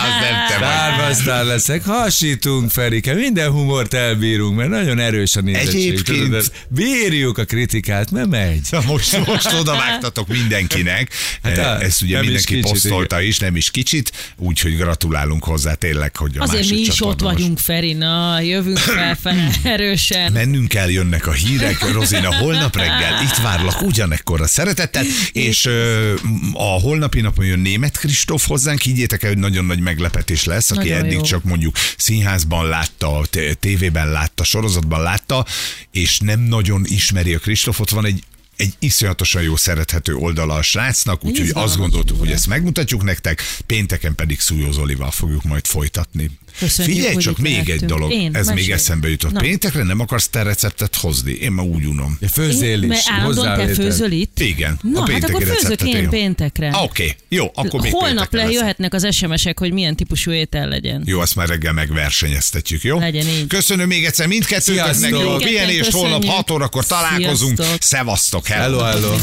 Az 0.00 1.18
nem 1.18 1.24
te 1.24 1.42
leszek, 1.42 1.84
hasítunk, 1.84 2.70
Ferike, 2.70 3.14
minden 3.14 3.50
humort 3.50 3.94
elbírunk, 3.94 4.56
mert 4.56 4.68
nagyon 4.70 4.98
erős 4.98 5.36
a 5.36 5.40
nézettség. 5.40 5.88
Egyébként- 5.88 6.22
tudod, 6.24 6.52
Bírjuk 6.68 7.38
a 7.38 7.44
kritikát, 7.44 8.10
mert 8.10 8.28
megy. 8.28 8.60
Na, 8.70 8.80
Most, 8.86 9.26
most 9.26 9.52
oda 9.52 9.72
vágtatok 9.72 10.28
mindenkinek. 10.28 11.12
Hát, 11.42 11.58
á, 11.58 11.78
Ezt 11.78 12.02
ugye 12.02 12.14
nem 12.14 12.22
is 12.22 12.28
mindenki 12.28 12.54
kicsit, 12.54 12.70
posztolta 12.70 13.20
is, 13.20 13.38
nem 13.38 13.56
is 13.56 13.70
kicsit, 13.70 14.12
úgyhogy 14.36 14.76
gratulálunk 14.76 15.44
hozzá 15.44 15.74
tényleg, 15.74 16.16
hogy 16.16 16.36
a 16.38 16.42
Azért 16.42 16.68
mi 16.70 16.76
másik 16.76 16.92
is 16.92 17.02
ott 17.02 17.20
vagyunk, 17.20 17.58
Feri, 17.58 17.92
na, 17.92 18.40
jövünk 18.40 18.78
felfele 18.78 19.50
erősen. 19.62 20.32
Mennünk 20.32 20.68
kell, 20.68 20.90
jönnek 20.90 21.26
a 21.26 21.32
hírek. 21.32 21.92
Rozina, 21.92 22.36
holnap 22.36 22.76
reggel 22.76 23.22
itt 23.22 23.36
várlak 23.36 23.82
ugyanekkor 23.82 24.40
a 24.40 24.46
szeretettel, 24.46 25.04
és 25.32 25.64
ö, 25.64 26.12
a 26.52 26.62
holnapi 26.80 27.20
napon 27.20 27.44
jön 27.44 27.58
német 27.58 27.98
Kristóf 27.98 28.46
hozzánk, 28.46 28.80
higgyétek 28.80 29.22
el, 29.22 29.28
hogy 29.28 29.38
nagyon 29.38 29.64
nagy 29.64 29.80
meglepetés 29.90 30.44
lesz, 30.44 30.70
aki 30.70 30.88
Nagyon 30.88 31.04
eddig 31.04 31.12
jó. 31.12 31.20
csak 31.20 31.44
mondjuk 31.44 31.76
színházban 31.96 32.68
látta, 32.68 33.22
tévében 33.60 34.10
látta, 34.10 34.44
sorozatban 34.44 35.02
látta, 35.02 35.46
és 35.90 36.18
nem 36.18 36.40
nagyon 36.40 36.84
ismeri 36.86 37.34
a 37.34 37.38
Kristófot, 37.38 37.90
van 37.90 38.04
egy 38.04 38.24
egy 38.56 38.74
iszonyatosan 38.78 39.42
jó 39.42 39.56
szerethető 39.56 40.14
oldala 40.14 40.54
a 40.54 40.62
srácnak, 40.62 41.24
úgyhogy 41.24 41.50
azt 41.54 41.76
gondoltuk, 41.76 42.18
hogy 42.18 42.30
ezt 42.30 42.46
megmutatjuk 42.46 43.02
nektek, 43.02 43.42
pénteken 43.66 44.14
pedig 44.14 44.40
Szújó 44.40 44.72
Zolival 44.72 45.10
fogjuk 45.10 45.42
majd 45.42 45.66
folytatni. 45.66 46.30
Köszönjük, 46.60 46.96
Figyelj 46.96 47.16
csak, 47.16 47.38
még 47.38 47.52
egy 47.58 47.66
lehettünk. 47.66 47.90
dolog, 47.90 48.12
Én? 48.12 48.36
ez 48.36 48.46
még 48.46 48.54
Mesélj. 48.56 48.72
eszembe 48.72 49.08
jutott. 49.08 49.32
Na. 49.32 49.40
Péntekre 49.40 49.82
nem 49.82 50.00
akarsz 50.00 50.28
te 50.28 50.42
receptet 50.42 50.96
hozni? 50.96 51.32
Én 51.32 51.52
már 51.52 51.66
úgy 51.66 51.84
unom. 51.84 52.16
Ja, 52.20 52.28
Főzzél 52.28 52.82
is, 52.82 52.88
Mert 52.88 53.02
állandóan 53.10 53.56
te 53.56 53.74
főzöl 53.74 54.10
itt? 54.10 54.40
Igen, 54.40 54.78
Na, 54.82 55.10
hát 55.12 55.24
akkor 55.24 55.42
főzök 55.42 55.82
én 55.82 55.96
én. 55.96 56.08
péntekre. 56.08 56.68
Ah, 56.68 56.82
Oké, 56.82 57.16
jó, 57.28 57.50
akkor 57.54 57.80
még 57.80 57.92
Holnap 57.92 58.32
jöhetnek 58.32 58.94
az 58.94 59.14
SMS-ek, 59.14 59.58
hogy 59.58 59.72
milyen 59.72 59.96
típusú 59.96 60.30
étel 60.30 60.68
legyen. 60.68 61.02
Jó, 61.06 61.20
azt 61.20 61.34
már 61.36 61.48
reggel 61.48 61.72
megversenyeztetjük, 61.72 62.82
jó? 62.82 62.98
Legyen 62.98 63.26
így. 63.26 63.46
Köszönöm 63.46 63.86
még 63.88 64.04
egyszer 64.04 64.26
mindkettőtöknek, 64.26 65.10
jó 65.10 65.36
pihenést, 65.36 65.90
holnap 65.90 66.10
köszönjük. 66.20 66.30
6 66.36 66.50
órakor 66.50 66.86
találkozunk. 66.86 67.56
Sziasztok. 67.56 67.82
Szevasztok, 67.82 68.46
hello. 68.46 68.78
Hello. 68.78 69.14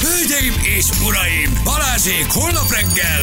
Hölgyeim 0.00 0.54
és 0.78 0.84
uraim, 1.06 1.60
Balázsék 1.64 2.26
holnap 2.28 2.72
reggel 2.72 3.20